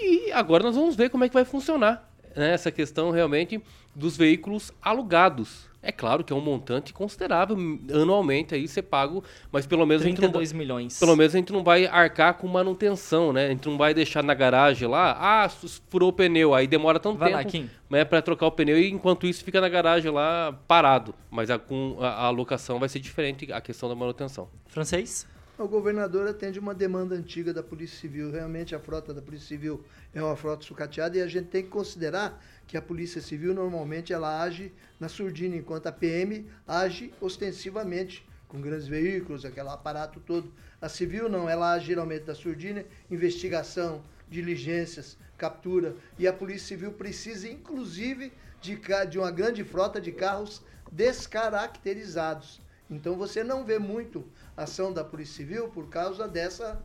[0.00, 3.60] E agora nós vamos ver como é que vai funcionar né, essa questão realmente
[3.94, 5.68] dos veículos alugados.
[5.80, 7.56] É claro que é um montante considerável
[7.92, 10.98] anualmente aí ser pago, mas pelo menos a gente não, 32 milhões.
[10.98, 13.46] pelo menos a gente não vai arcar com manutenção, né?
[13.46, 15.48] A gente não vai deixar na garagem lá, ah,
[15.88, 19.26] furou o pneu, aí demora tanto Vai tempo né, para trocar o pneu e enquanto
[19.26, 21.14] isso fica na garagem lá parado.
[21.30, 24.48] Mas a, com a, a alocação vai ser diferente a questão da manutenção.
[24.66, 25.28] Francês?
[25.58, 28.30] O governador atende uma demanda antiga da Polícia Civil.
[28.30, 29.84] Realmente a frota da Polícia Civil
[30.14, 34.12] é uma frota sucateada e a gente tem que considerar que a Polícia Civil normalmente
[34.12, 40.52] ela age na surdina, enquanto a PM age ostensivamente com grandes veículos, aquele aparato todo.
[40.80, 45.96] A Civil não, ela age geralmente na surdina, investigação, diligências, captura.
[46.16, 48.80] E a Polícia Civil precisa, inclusive, de,
[49.10, 52.60] de uma grande frota de carros descaracterizados.
[52.90, 54.24] Então você não vê muito
[54.62, 56.82] ação da Polícia Civil por causa dessa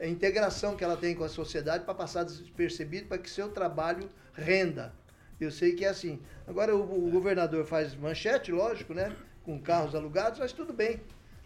[0.00, 4.92] integração que ela tem com a sociedade para passar despercebido para que seu trabalho renda.
[5.40, 6.20] Eu sei que é assim.
[6.46, 9.14] Agora o, o governador faz manchete, lógico, né?
[9.42, 11.00] Com carros alugados, mas tudo bem.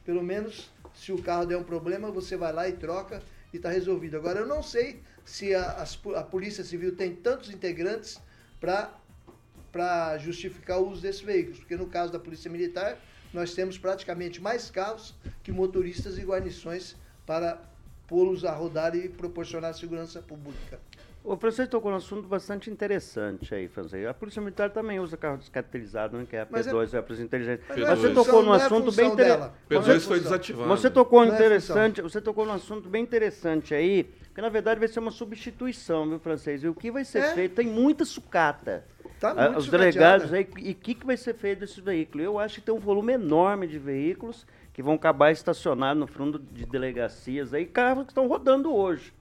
[0.05, 3.71] Pelo menos se o carro der um problema, você vai lá e troca e está
[3.71, 4.17] resolvido.
[4.17, 8.21] Agora eu não sei se a, po- a Polícia Civil tem tantos integrantes
[8.61, 12.99] para justificar o uso desses veículos, porque no caso da Polícia Militar,
[13.33, 17.61] nós temos praticamente mais carros que motoristas e guarnições para
[18.07, 20.81] pô-los a rodar e proporcionar segurança pública.
[21.23, 24.07] O francês tocou num assunto bastante interessante aí, francês.
[24.07, 26.27] A Polícia Militar também usa carro descaracterizado, né?
[26.29, 27.63] Que é a Mas é- P2, é a Polícia Inteligente.
[27.69, 29.39] Mas Mas é você tocou num é assunto função bem interessante.
[29.39, 29.55] dela.
[29.69, 30.69] P2 Não é foi desativado.
[30.71, 34.81] Você tocou Não é interessante, você tocou num assunto bem interessante aí, que na verdade
[34.81, 36.65] vai ser uma substituição, viu, francês?
[36.65, 37.35] E o que vai ser É.
[37.35, 37.55] feito?
[37.55, 38.87] Tem muita sucata.
[39.21, 42.25] Tá muito Os delegados aí, e o que, que vai ser feito desses veículos?
[42.25, 46.39] Eu acho que tem um volume enorme de veículos que vão acabar estacionados no fundo
[46.39, 49.13] de delegacias aí, carros que estão rodando hoje.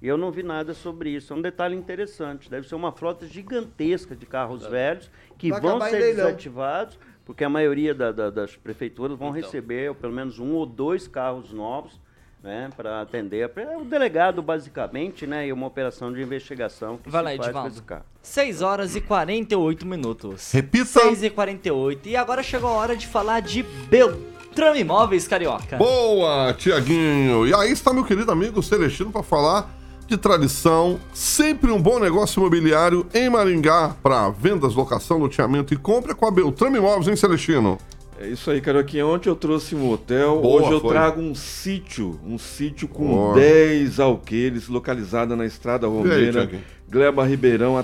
[0.00, 1.32] E eu não vi nada sobre isso.
[1.32, 2.48] É um detalhe interessante.
[2.50, 7.48] Deve ser uma frota gigantesca de carros velhos que Vai vão ser desativados, porque a
[7.48, 9.40] maioria da- da- das prefeituras vão Então.
[9.40, 12.00] receber pelo menos um ou dois carros novos
[12.42, 13.50] né, para atender.
[13.56, 17.38] É o delegado, basicamente, né, e uma operação de investigação que Vai se lá, faz
[17.38, 17.68] com Edivaldo.
[17.68, 18.04] esse carro.
[18.22, 20.50] 6 horas e 48 minutos.
[20.52, 21.00] Repita.
[21.00, 22.08] 6 e 48.
[22.08, 25.76] E agora chegou a hora de falar de Beltrame Imóveis, Carioca.
[25.76, 27.46] Boa, Tiaguinho.
[27.46, 29.70] E aí está meu querido amigo Celestino para falar
[30.06, 36.14] de tradição, sempre um bom negócio imobiliário em Maringá para vendas, locação, loteamento e compra
[36.14, 37.78] com a Beltrame Imóveis, hein, Celestino?
[38.22, 39.04] É isso aí, Carioquinha.
[39.04, 40.90] Ontem eu trouxe um hotel, Boa, hoje eu foi.
[40.90, 43.34] trago um sítio, um sítio com Boa.
[43.34, 46.48] 10 alqueires, localizada na Estrada Romeira?
[46.88, 47.76] Gleba Ribeirão,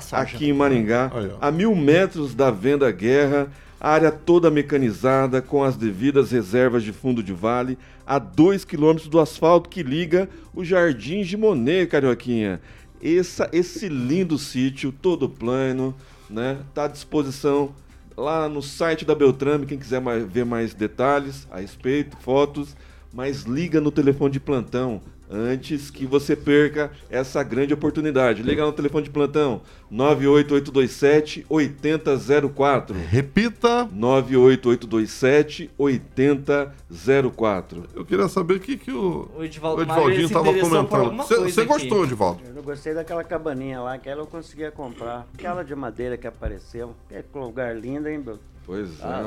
[0.00, 0.22] soja.
[0.22, 3.46] aqui em Maringá, Aí, a mil metros da Venda Guerra,
[3.80, 9.20] área toda mecanizada, com as devidas reservas de fundo de vale, a 2 quilômetros do
[9.20, 12.60] asfalto que liga o Jardim de Monet, Carioquinha.
[13.00, 15.94] Essa, esse lindo sítio, todo plano,
[16.28, 16.58] né?
[16.74, 17.72] Tá à disposição
[18.16, 22.76] lá no site da Beltrame, quem quiser ver mais detalhes a respeito, fotos,
[23.12, 25.00] mas liga no telefone de plantão
[25.34, 28.42] antes que você perca essa grande oportunidade.
[28.42, 29.60] Liga no telefone de plantão
[29.90, 32.96] 98827 8004.
[33.10, 33.88] Repita.
[33.92, 37.84] 98827 8004.
[37.94, 41.44] Eu queria saber o que, que o, O Edivaldo o Edvaldinho Maia se estava comentando.
[41.44, 42.40] Você gostou, Edivaldo?
[42.54, 45.26] Eu gostei daquela cabaninha lá, aquela eu conseguia comprar.
[45.34, 46.94] Aquela de madeira que apareceu.
[47.08, 48.38] Que lugar lindo, hein, meu?
[48.66, 49.22] Pois é, Ah,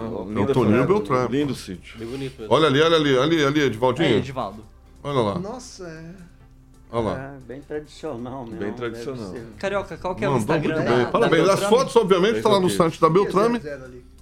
[0.53, 1.37] família, Beltrame.
[1.37, 1.95] Lindo sítio.
[2.49, 4.07] Olha ali, olha ali, ali, ali, Edvaldinho.
[4.07, 4.63] Aí, Edivaldo.
[5.03, 6.13] Olha lá, Nossa, é.
[6.91, 7.19] olha lá.
[7.19, 8.59] É, bem tradicional mesmo.
[8.59, 9.33] Bem tradicional.
[9.57, 11.05] Carioca, qual que é o Mandou Instagram muito da, bem.
[11.05, 11.49] da Parabéns.
[11.49, 11.75] As Beltrame?
[11.77, 13.61] fotos, obviamente, Bem está lá no site da Beltrame.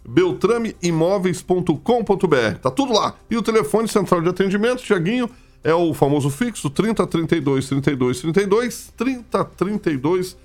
[0.07, 2.59] Beltrameimóveis.com.br.
[2.61, 3.15] Tá tudo lá.
[3.29, 5.29] E o telefone central de atendimento, Tiaguinho,
[5.63, 10.37] é o famoso fixo 30 32 32 32 30 32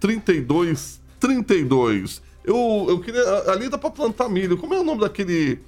[0.00, 2.22] 32 32.
[2.44, 3.22] Eu, eu queria.
[3.50, 4.56] Ali dá pra plantar milho.
[4.58, 5.60] Como é o nome daquele.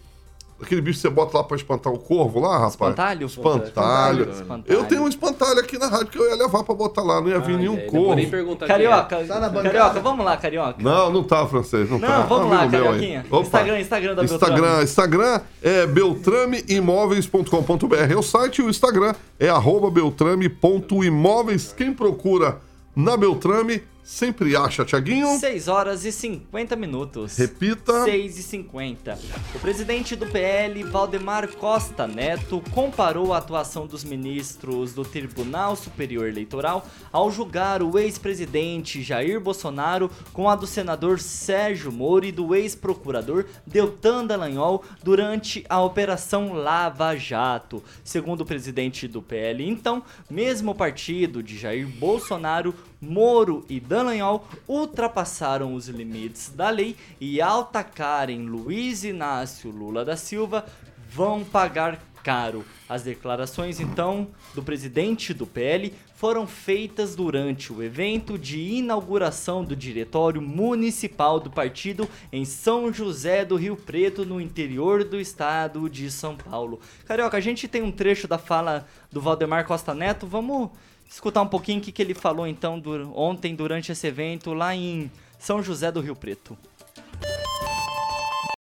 [0.60, 2.72] Aquele bicho que você bota lá pra espantar o corvo lá, rapaz?
[2.72, 3.26] Espantalho?
[3.26, 4.30] Espantalho.
[4.30, 4.64] Espantalho.
[4.66, 7.28] Eu tenho um espantalho aqui na rádio que eu ia levar pra botar lá, não
[7.28, 8.14] ia vir Ah, nenhum é, não vou corvo.
[8.14, 9.74] nem perguntar Carioca, Tá na bancada.
[9.74, 10.82] Carioca, vamos lá, Carioca.
[10.82, 11.90] Não, não tá, francês.
[11.90, 12.20] Não, Não, tá.
[12.22, 12.66] vamos Um lá.
[12.68, 13.26] Carioquinha.
[13.30, 13.42] Opa.
[13.42, 14.84] Instagram, Instagram da Instagram, Beltrame.
[14.84, 21.74] Instagram é beltrameimóveis.com.br é o site e o Instagram é arroba beltrame.imóveis.
[21.76, 22.58] Quem procura
[22.94, 25.36] na Beltrame sempre acha, Tiaguinho.
[25.38, 27.36] 6 horas e 50 minutos.
[27.36, 28.04] Repita.
[28.04, 29.18] 6 e 50.
[29.52, 36.28] O presidente do PL, Valdemar Costa Neto, comparou a atuação dos ministros do Tribunal Superior
[36.28, 42.54] Eleitoral ao julgar o ex-presidente Jair Bolsonaro com a do senador Sérgio Moro e do
[42.54, 47.82] ex-procurador Deltan Dallagnol durante a Operação Lava Jato.
[48.04, 54.46] Segundo o presidente do PL, então, mesmo o partido de Jair Bolsonaro Moro e Dallagnol
[54.66, 60.64] ultrapassaram os limites da lei e ao atacarem Luiz Inácio Lula da Silva
[61.10, 62.64] vão pagar caro.
[62.88, 69.76] As declarações então do presidente do PL foram feitas durante o evento de inauguração do
[69.76, 76.10] diretório municipal do partido em São José do Rio Preto, no interior do estado de
[76.10, 76.80] São Paulo.
[77.04, 80.70] Carioca, a gente tem um trecho da fala do Valdemar Costa Neto, vamos
[81.08, 84.74] escutar um pouquinho o que, que ele falou então dur- ontem durante esse evento lá
[84.74, 86.56] em São José do Rio Preto.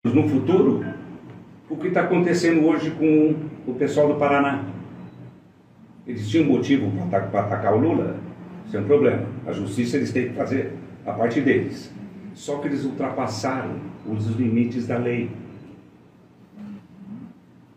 [0.03, 0.83] no futuro
[1.69, 3.35] o que está acontecendo hoje com
[3.67, 4.63] o pessoal do Paraná.
[6.08, 8.18] Eles tinham motivo para atacar o Lula,
[8.70, 9.24] sem problema.
[9.45, 10.74] A justiça eles têm que fazer
[11.06, 11.91] a parte deles.
[12.34, 13.72] Só que eles ultrapassaram
[14.06, 15.32] os limites da lei.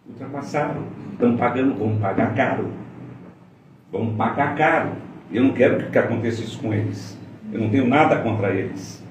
[0.09, 0.83] Ultrapassaram.
[1.12, 2.70] Estão pagando, vão pagar caro.
[3.91, 4.93] Vão pagar caro.
[5.33, 7.18] Eu não quero que, que aconteça isso com eles.
[7.53, 9.03] Eu não tenho nada contra eles.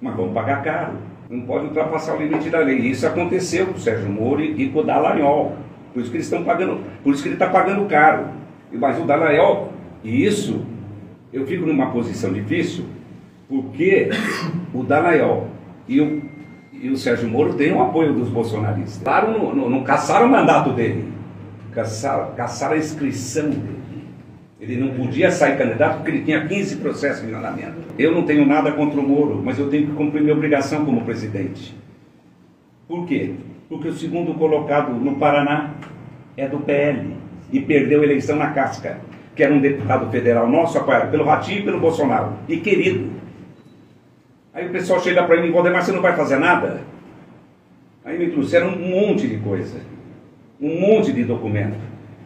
[0.00, 0.94] Mas vão pagar caro.
[1.28, 2.78] Não pode ultrapassar o limite da lei.
[2.78, 5.56] Isso aconteceu com o Sérgio Moro e com o Dallagnol.
[5.92, 8.26] Por isso que eles estão pagando, por isso que ele está pagando caro.
[8.74, 9.72] Mas o Dallagnol,
[10.02, 10.64] e isso,
[11.32, 12.84] eu fico numa posição difícil,
[13.48, 14.10] porque
[14.72, 15.48] o Dallagnol
[15.88, 16.22] e o,
[16.72, 19.00] e o Sérgio Moro têm o apoio dos bolsonaristas.
[19.02, 21.12] Claro, não, não, não caçaram o mandato dele,
[21.72, 23.84] caçaram, caçaram a inscrição dele.
[24.60, 27.74] Ele não podia sair candidato porque ele tinha 15 processos em andamento.
[27.98, 31.04] Eu não tenho nada contra o Moro, mas eu tenho que cumprir minha obrigação como
[31.04, 31.76] presidente.
[32.88, 33.34] Por quê?
[33.68, 35.74] Porque o segundo colocado no Paraná
[36.36, 38.98] é do PL e perdeu a eleição na casca,
[39.34, 43.10] que era um deputado federal nosso, apoiado pelo Ratinho e pelo Bolsonaro, e querido.
[44.52, 46.80] Aí o pessoal chega para mim, Valdemar, você não vai fazer nada?
[48.04, 49.80] Aí me trouxeram um monte de coisa,
[50.60, 51.78] um monte de documento,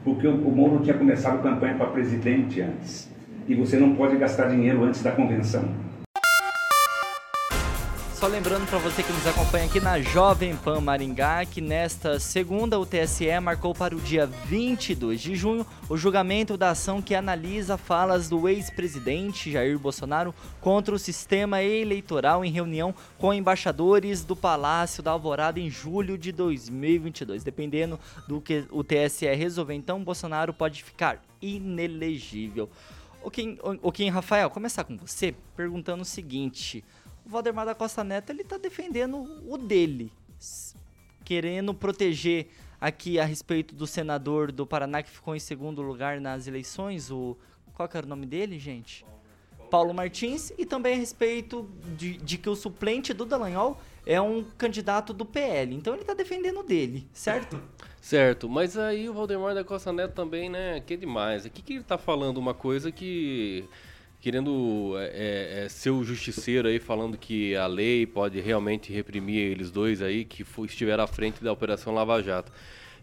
[0.04, 3.10] porque o, o Moro tinha começado campanha para presidente antes,
[3.48, 5.87] e você não pode gastar dinheiro antes da convenção.
[8.18, 12.76] Só lembrando para você que nos acompanha aqui na Jovem Pan Maringá que nesta segunda
[12.76, 17.78] o TSE marcou para o dia 22 de junho o julgamento da ação que analisa
[17.78, 25.00] falas do ex-presidente Jair Bolsonaro contra o sistema eleitoral em reunião com embaixadores do Palácio
[25.00, 27.44] da Alvorada em julho de 2022.
[27.44, 32.68] Dependendo do que o TSE resolver, então Bolsonaro pode ficar inelegível.
[33.22, 36.84] O Kim, o, Kim Rafael, começar com você perguntando o seguinte:
[37.28, 40.10] Valdemar da Costa Neto ele tá defendendo o dele,
[41.24, 42.48] querendo proteger
[42.80, 47.36] aqui a respeito do senador do Paraná que ficou em segundo lugar nas eleições, o
[47.74, 49.04] qual era o nome dele, gente?
[49.70, 54.42] Paulo Martins e também a respeito de, de que o suplente do Dallagnol é um
[54.56, 55.74] candidato do PL.
[55.74, 57.60] Então ele tá defendendo dele, certo?
[58.00, 61.44] Certo, mas aí o Valdemar da Costa Neto também, né, que é demais.
[61.44, 63.68] Aqui que ele tá falando uma coisa que
[64.20, 69.70] querendo é, é, ser o justiceiro aí, falando que a lei pode realmente reprimir eles
[69.70, 72.52] dois aí, que foi, estiveram à frente da Operação Lava Jato.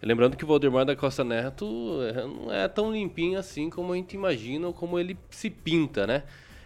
[0.02, 3.96] Lembrando que o Valdemar da Costa Neto é, não é tão limpinho assim como a
[3.96, 6.24] gente imagina ou como ele se pinta, né?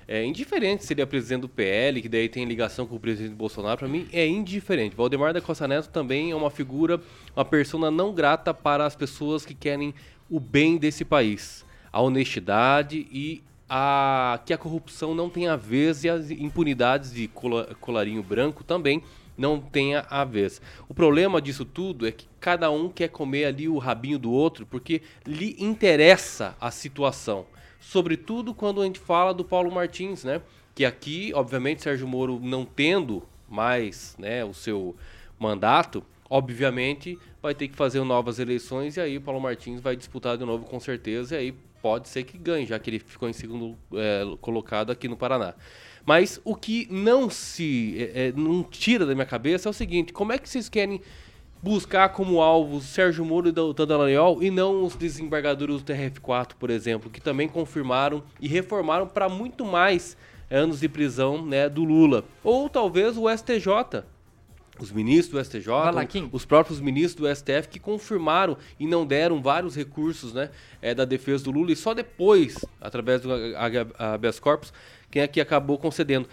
[0.07, 3.35] É indiferente se ele é presidente do PL, que daí tem ligação com o presidente
[3.35, 4.95] Bolsonaro, para mim é indiferente.
[4.95, 6.99] Valdemar da Costa Neto também é uma figura,
[7.35, 9.93] uma persona não grata para as pessoas que querem
[10.27, 11.63] o bem desse país.
[11.93, 17.29] A honestidade e a, que a corrupção não tenha vez e as impunidades de
[17.79, 19.03] colarinho branco também
[19.37, 20.61] não tenha a vez.
[20.89, 24.65] O problema disso tudo é que cada um quer comer ali o rabinho do outro
[24.65, 27.45] porque lhe interessa a situação.
[27.79, 30.41] Sobretudo quando a gente fala do Paulo Martins, né?
[30.75, 34.95] Que aqui, obviamente, Sérgio Moro não tendo mais né, o seu
[35.39, 40.37] mandato, obviamente vai ter que fazer novas eleições e aí o Paulo Martins vai disputar
[40.37, 43.33] de novo com certeza e aí pode ser que ganhe, já que ele ficou em
[43.33, 45.53] segundo é, colocado aqui no Paraná.
[46.05, 50.31] Mas o que não se é, não tira da minha cabeça é o seguinte: como
[50.31, 51.01] é que vocês querem
[51.61, 56.69] buscar como alvo Sérgio Moro e Doutor Dallagnol e não os desembargadores do TRF4, por
[56.69, 60.15] exemplo, que também confirmaram e reformaram para muito mais
[60.49, 62.23] anos de prisão né, do Lula?
[62.43, 64.03] Ou talvez o STJ,
[64.83, 69.41] os ministros do STJ, lá, os próprios ministros do STF que confirmaram e não deram
[69.41, 70.49] vários recursos né,
[70.81, 73.29] é, da defesa do Lula e só depois, através do
[73.97, 74.73] habeas corpus,
[75.11, 76.27] quem é que acabou concedendo.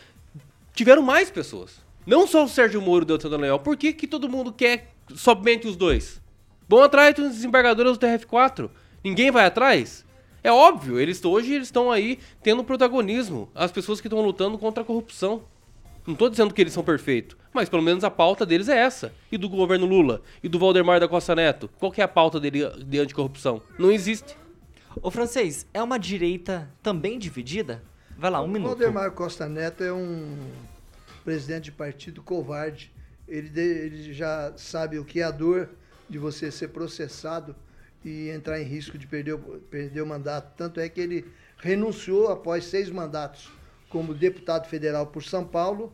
[0.75, 1.85] Tiveram mais pessoas.
[2.07, 3.59] Não só o Sérgio Moro e o Deltan Leal.
[3.59, 6.21] Por que, que todo mundo quer somente os dois?
[6.69, 8.71] Vão atrás dos desembargadores do TRF4.
[9.03, 10.05] Ninguém vai atrás?
[10.43, 13.49] É óbvio, eles hoje eles estão aí tendo protagonismo.
[13.53, 15.43] As pessoas que estão lutando contra a corrupção.
[16.07, 19.15] Não estou dizendo que eles são perfeitos, mas pelo menos a pauta deles é essa.
[19.33, 20.21] E do governo Lula?
[20.43, 21.71] E do Valdemar da Costa Neto?
[21.79, 23.63] Qual que é a pauta dele de anticorrupção?
[23.79, 24.37] Não existe.
[25.03, 27.83] Ô francês, é uma direita também dividida?
[28.19, 28.69] Vai lá, um o minuto.
[28.69, 30.37] Valdemar Costa Neto é um
[31.25, 32.93] presidente de partido covarde.
[33.27, 35.71] Ele, ele já sabe o que é a dor
[36.11, 37.57] de você ser processado
[38.05, 39.39] e entrar em risco de perder,
[39.71, 40.55] perder o mandato.
[40.59, 41.25] Tanto é que ele
[41.57, 43.51] renunciou após seis mandatos
[43.89, 45.91] como deputado federal por São Paulo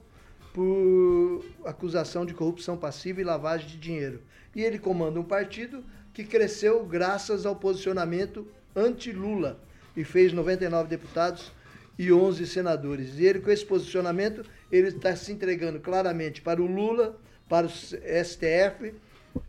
[0.53, 4.21] por acusação de corrupção passiva e lavagem de dinheiro.
[4.55, 5.83] E ele comanda um partido
[6.13, 8.47] que cresceu graças ao posicionamento
[8.77, 9.59] anti-Lula
[9.97, 11.53] e fez 99 deputados
[11.99, 13.19] e 11 senadores.
[13.19, 17.71] E ele, com esse posicionamento, ele está se entregando claramente para o Lula, para o
[17.71, 18.95] STF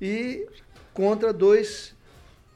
[0.01, 0.47] e
[0.93, 1.95] contra dois,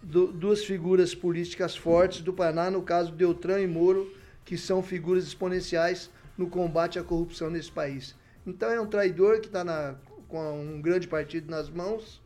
[0.02, 4.12] duas figuras políticas fortes do Paraná, no caso Deltran e Moro,
[4.45, 8.16] que são figuras exponenciais no combate à corrupção nesse país.
[8.48, 9.95] Então é um traidor que está
[10.30, 12.22] com um grande partido nas mãos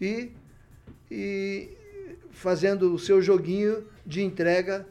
[0.00, 0.30] e,
[1.10, 1.68] e
[2.30, 4.86] fazendo o seu joguinho de entrega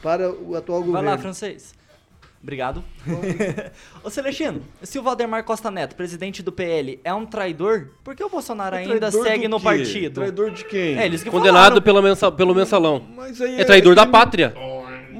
[0.00, 1.08] para o atual Vai governo.
[1.08, 1.74] Vai lá, francês.
[2.42, 2.82] Obrigado.
[4.02, 8.24] Ô Celestino, se o Valdemar Costa Neto, presidente do PL, é um traidor, por que
[8.24, 9.64] o Bolsonaro é ainda segue no quê?
[9.64, 10.14] partido?
[10.14, 10.98] Traidor de quem?
[10.98, 11.82] É, eles que Condenado falaram.
[11.82, 13.06] pela mensa, pelo mensalão.
[13.14, 14.52] Mas aí É traidor da pátria.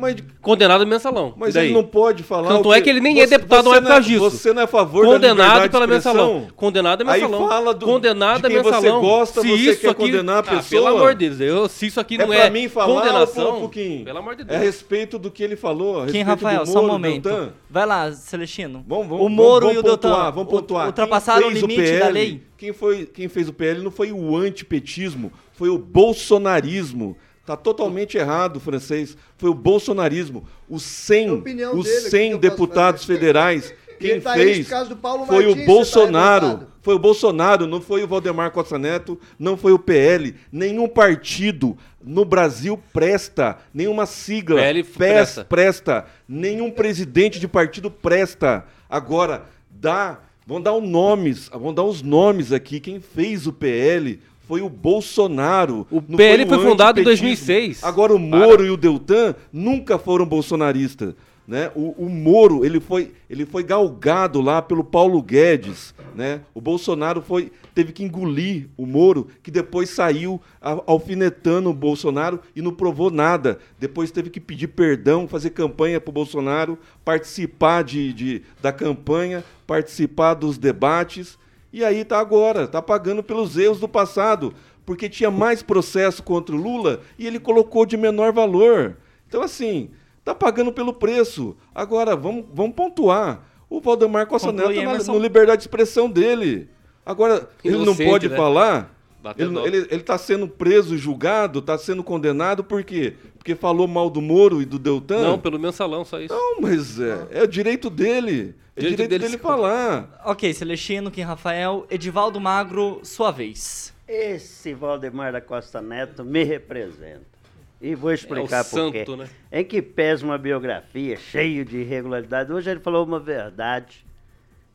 [0.03, 1.33] Mas, condenado mensalão.
[1.37, 2.49] mas ele não pode falar.
[2.49, 4.31] Tanto é que ele nem é você- deputado é não por causa disso.
[4.31, 6.49] Você não é a favor Condenado pela mensalão.
[6.57, 7.49] Condenado é Aí mensalão.
[7.49, 9.01] fala do, Condenado de é quem mensalão.
[9.01, 10.01] você gosta, se você isso quer aqui...
[10.01, 10.83] condenar a Ah, pessoa.
[10.83, 13.61] pelo amor de Deus, eu, se isso aqui É não pra é mim falar, condenação,
[13.61, 14.61] Puquinho, pelo amor de É a Deus.
[14.63, 16.03] respeito do que ele falou.
[16.03, 16.67] a Quem, respeito do Rafael?
[16.67, 17.29] Só um momento.
[17.29, 17.53] Deltan.
[17.71, 18.85] Vai lá, Celestino.
[18.89, 20.87] Vamos, vamos, o Moro vamos e o Deltan pontuar, vamos pontuar.
[20.89, 22.43] ultrapassaram o limite da lei?
[22.59, 27.17] Quem, foi, quem fez o PL não foi o antipetismo, foi o bolsonarismo.
[27.45, 29.17] Tá totalmente errado, francês.
[29.37, 30.45] Foi o bolsonarismo.
[30.69, 34.21] Os 100, É a opinião os dele, o que 100 eu posso deputados federais, quem
[34.21, 36.47] tá fez caso do Paulo foi Martins, o tá Bolsonaro.
[36.47, 36.73] revoltado.
[36.83, 40.35] Foi o Bolsonaro, não foi o Valdemar Costa Neto, não foi o PL.
[40.51, 45.45] Nenhum partido no Brasil presta, nenhuma sigla PL pes- presta.
[45.45, 48.65] presta, nenhum presidente de partido presta.
[48.91, 52.81] Agora, dá, vão dar os nomes, vão dar os nomes aqui.
[52.81, 54.19] Quem fez o PL
[54.53, 55.87] foi o Bolsonaro.
[55.91, 57.47] O não PL foi fundado em antipetismo.
[57.47, 57.83] 2006.
[57.85, 61.15] Agora, o Moro e o Deltan nunca foram bolsonaristas.
[61.49, 61.73] Né?
[61.75, 65.95] O, o Moro ele foi, ele foi galgado lá pelo Paulo Guedes.
[66.15, 66.43] Né?
[66.53, 70.39] O Bolsonaro foi, teve que engolir o Moro, que depois saiu
[70.87, 73.59] alfinetando o Bolsonaro e não provou nada.
[73.81, 79.43] Depois teve que pedir perdão, fazer campanha para o Bolsonaro, participar de, de- da campanha,
[79.67, 81.41] participar dos debates.
[81.73, 84.53] E aí tá agora, tá pagando pelos erros do passado,
[84.85, 88.97] porque tinha mais processo contra o Lula e ele colocou de menor valor.
[89.27, 89.91] Então assim,
[90.25, 91.57] tá pagando pelo preço.
[91.75, 93.49] Agora vamos, vamos pontuar.
[93.71, 95.13] O Valdemar Costa Neto tá na, Emerson.
[95.13, 96.69] no liberdade de expressão dele.
[97.07, 98.37] Agora ele não Inocente, pode né?
[98.37, 98.95] falar.
[99.25, 99.65] Até Ele, dó.
[99.65, 103.15] ele, ele tá sendo preso, julgado, tá sendo condenado por quê?
[103.39, 105.23] Porque falou mal do Moro e do Deltan?
[105.23, 106.35] Não, pelo mensalão, só isso.
[106.35, 108.53] Não, mas é, é o direito dele.
[108.75, 110.23] É Direito direito, dele dele, falar.
[110.25, 113.93] Ok, Celestino, Kim Rafael, Edivaldo Magro, sua vez.
[114.09, 117.33] Esse Valdemar da Costa Neto me representa.
[117.81, 118.99] E vou explicar É por quê.
[119.01, 119.29] santo, né?
[119.51, 122.51] Em que pesa uma biografia cheia de irregularidades.
[122.55, 124.07] Hoje ele falou uma verdade.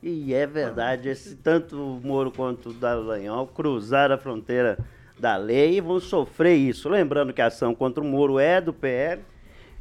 [0.03, 1.09] E é verdade.
[1.09, 4.77] Esse, tanto o Moro quanto o Dallagnol cruzaram a fronteira
[5.17, 6.87] da lei e vão sofrer isso.
[6.89, 9.21] Lembrando que a ação contra o Moro é do PL.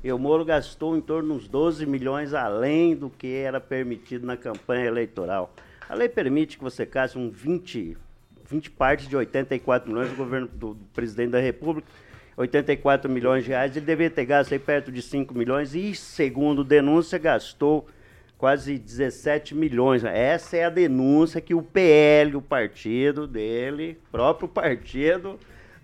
[0.06, 4.24] E o Moro gastou em torno de uns 12 milhões além do que era permitido
[4.24, 5.52] na campanha eleitoral.
[5.88, 7.98] A lei permite que você casse um 20,
[8.48, 11.88] 20 partes de 84 milhões do governo do, do presidente da República.
[12.36, 16.62] 84 milhões de reais, ele deveria ter gasto aí perto de 5 milhões e, segundo
[16.62, 17.88] denúncia, gastou
[18.38, 20.04] quase 17 milhões.
[20.04, 25.36] Essa é a denúncia que o PL, o partido dele, próprio partido,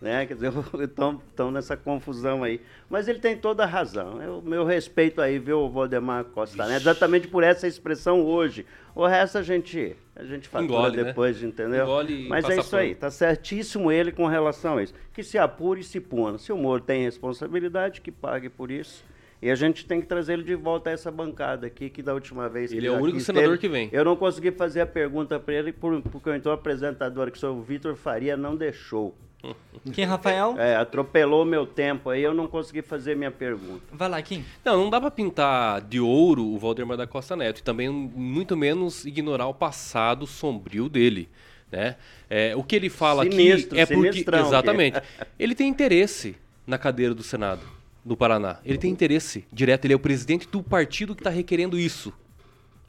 [0.03, 2.61] né, quer dizer, estão nessa confusão aí.
[2.91, 4.21] Mas ele tem toda a razão.
[4.21, 8.67] Eu, meu respeito aí, viu, Valdemar Costa Neto, exatamente por essa expressão hoje.
[8.95, 11.05] O resto a gente, a gente fatura Engole, né?
[11.05, 11.85] depois, entendeu?
[11.85, 14.93] Engole Mas é isso aí, tá certíssimo ele com relação a isso.
[15.15, 16.37] Que se apure e se puna.
[16.37, 19.05] Se o Moro tem responsabilidade, que pague por isso.
[19.41, 22.15] E a gente tem que trazer ele de volta a essa bancada aqui, que da
[22.15, 23.89] última vez Ele é o único senador que vem.
[23.91, 27.57] Eu não consegui fazer a pergunta para ele, por- porque então o apresentador, que sou
[27.57, 29.13] o Vitor Faria, não deixou.
[29.93, 33.83] Kim Rafael, É, atropelou meu tempo aí, eu não consegui fazer minha pergunta.
[33.93, 34.45] vai lá, Kim.
[34.65, 38.57] Não, não dá pra pintar de ouro o Valdemar da Costa Neto e também muito
[38.57, 41.29] menos ignorar o passado sombrio dele,
[41.71, 41.97] né?
[42.31, 45.01] É, o que ele fala Sinistro, aqui é porque exatamente.
[45.39, 46.37] Ele tem interesse
[46.67, 47.61] na cadeira do Senado
[48.05, 48.59] do Paraná.
[48.65, 52.13] Ele tem interesse direto, ele é o presidente do partido que está requerendo isso,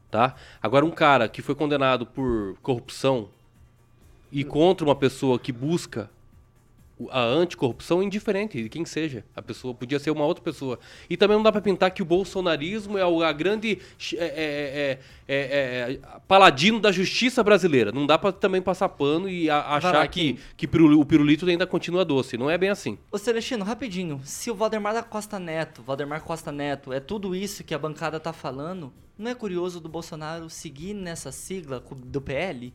[0.09, 0.35] tá?
[0.61, 3.29] Agora um cara que foi condenado por corrupção
[4.31, 6.09] e contra uma pessoa que busca
[7.11, 9.23] a anticorrupção é indiferente de quem seja.
[9.35, 10.79] A pessoa podia ser uma outra pessoa.
[11.09, 13.79] E também não dá para pintar que o bolsonarismo é o a grande
[14.13, 17.91] é, é, é, é, é, paladino da justiça brasileira.
[17.91, 21.65] Não dá para também passar pano e a- achar lá, que, que o pirulito ainda
[21.65, 22.37] continua doce.
[22.37, 22.97] Não é bem assim.
[23.11, 27.63] Ô Celestino, rapidinho, se o Valdemar da Costa Neto, Valdemar Costa Neto, é tudo isso
[27.63, 32.73] que a bancada tá falando, não é curioso do Bolsonaro seguir nessa sigla do PL?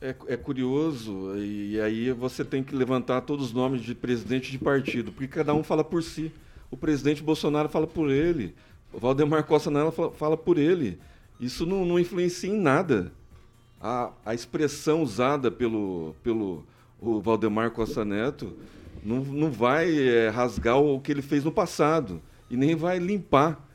[0.00, 4.58] É, é curioso, e aí você tem que levantar todos os nomes de presidente de
[4.58, 6.32] partido, porque cada um fala por si.
[6.70, 8.54] O presidente Bolsonaro fala por ele,
[8.92, 10.98] o Valdemar Costa Neto fala, fala por ele.
[11.40, 13.12] Isso não, não influencia em nada.
[13.80, 16.64] A, a expressão usada pelo, pelo
[17.00, 18.56] o Valdemar Costa Neto
[19.04, 22.20] não, não vai é, rasgar o que ele fez no passado
[22.50, 23.68] e nem vai limpar.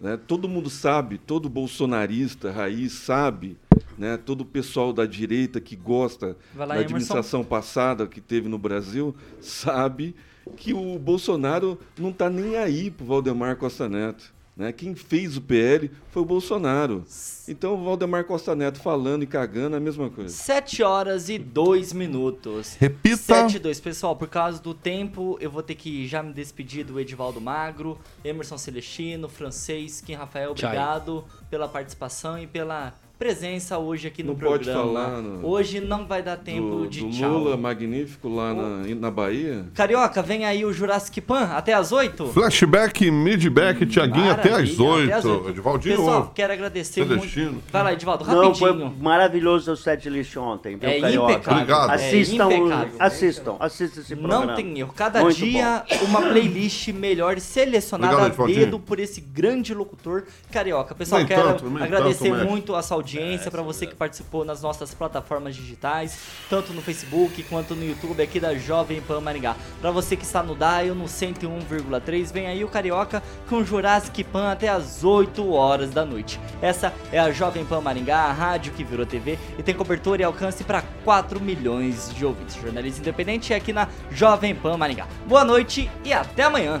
[0.00, 0.16] né?
[0.16, 3.56] Todo mundo sabe, todo bolsonarista raiz sabe,
[4.02, 4.16] né?
[4.16, 6.80] todo o pessoal da direita que gosta da Emerson.
[6.80, 10.16] administração passada que teve no Brasil sabe
[10.56, 14.34] que o Bolsonaro não está nem aí pro Valdemar Costa Neto.
[14.56, 14.70] Né?
[14.72, 17.04] Quem fez o PL foi o Bolsonaro.
[17.48, 20.34] Então o Valdemar Costa Neto falando e cagando é a mesma coisa.
[20.34, 22.74] 7 horas e 2 minutos.
[22.78, 23.16] Repita.
[23.16, 23.80] 7 e 2.
[23.80, 27.98] Pessoal, por causa do tempo, eu vou ter que já me despedir do Edivaldo Magro,
[28.24, 30.68] Emerson Celestino, Francês, Kim Rafael, Tchau.
[30.68, 32.92] obrigado pela participação e pela
[33.26, 34.82] presença hoje aqui no Não pode programa.
[34.94, 37.30] falar no- Hoje não vai dar tempo Do, de do tchau.
[37.38, 39.64] Lula magnífico lá na, na Bahia.
[39.74, 42.26] Carioca, vem aí o Jurassic Pan até as 8?
[42.32, 45.48] Flashback, midback, Tiaguinho até às Maravilha, 8.
[45.50, 45.96] Edivaldinho.
[45.98, 47.52] Pessoal, quero agradecer Celestino.
[47.52, 47.70] muito.
[47.70, 48.96] Vai lá, Edivaldo, Não, foi rapidinho.
[49.00, 51.32] maravilhoso o set list ontem, viu, É Carioca?
[51.32, 51.62] impecável.
[51.62, 51.90] Obrigado.
[51.90, 52.92] Assistam, É impecável.
[52.98, 54.46] assistam, assistam esse programa.
[54.46, 54.92] Não tem erro.
[54.96, 60.92] Cada Muito dia uma playlist melhor selecionada Obrigado, a dedo por esse grande locutor carioca.
[60.92, 64.62] Pessoal, Nem quero tanto, agradecer tanto, muito a essa audiência para você que participou nas
[64.62, 69.56] nossas plataformas digitais, tanto no Facebook quanto no YouTube aqui da Jovem Pan Maringá.
[69.80, 74.50] Para você que está no Dial no 101,3, vem aí o carioca com Jurassic Pan
[74.50, 76.40] até as 8 horas da noite.
[76.60, 80.24] Essa é a Jovem Pan Maringá, a rádio que virou TV e tem cobertura e
[80.24, 82.56] alcance para 4 milhões de ouvintes.
[82.56, 85.06] Jornalismo independente é aqui na Jovem Pan Maringá.
[85.26, 86.80] Boa noite e até amanhã.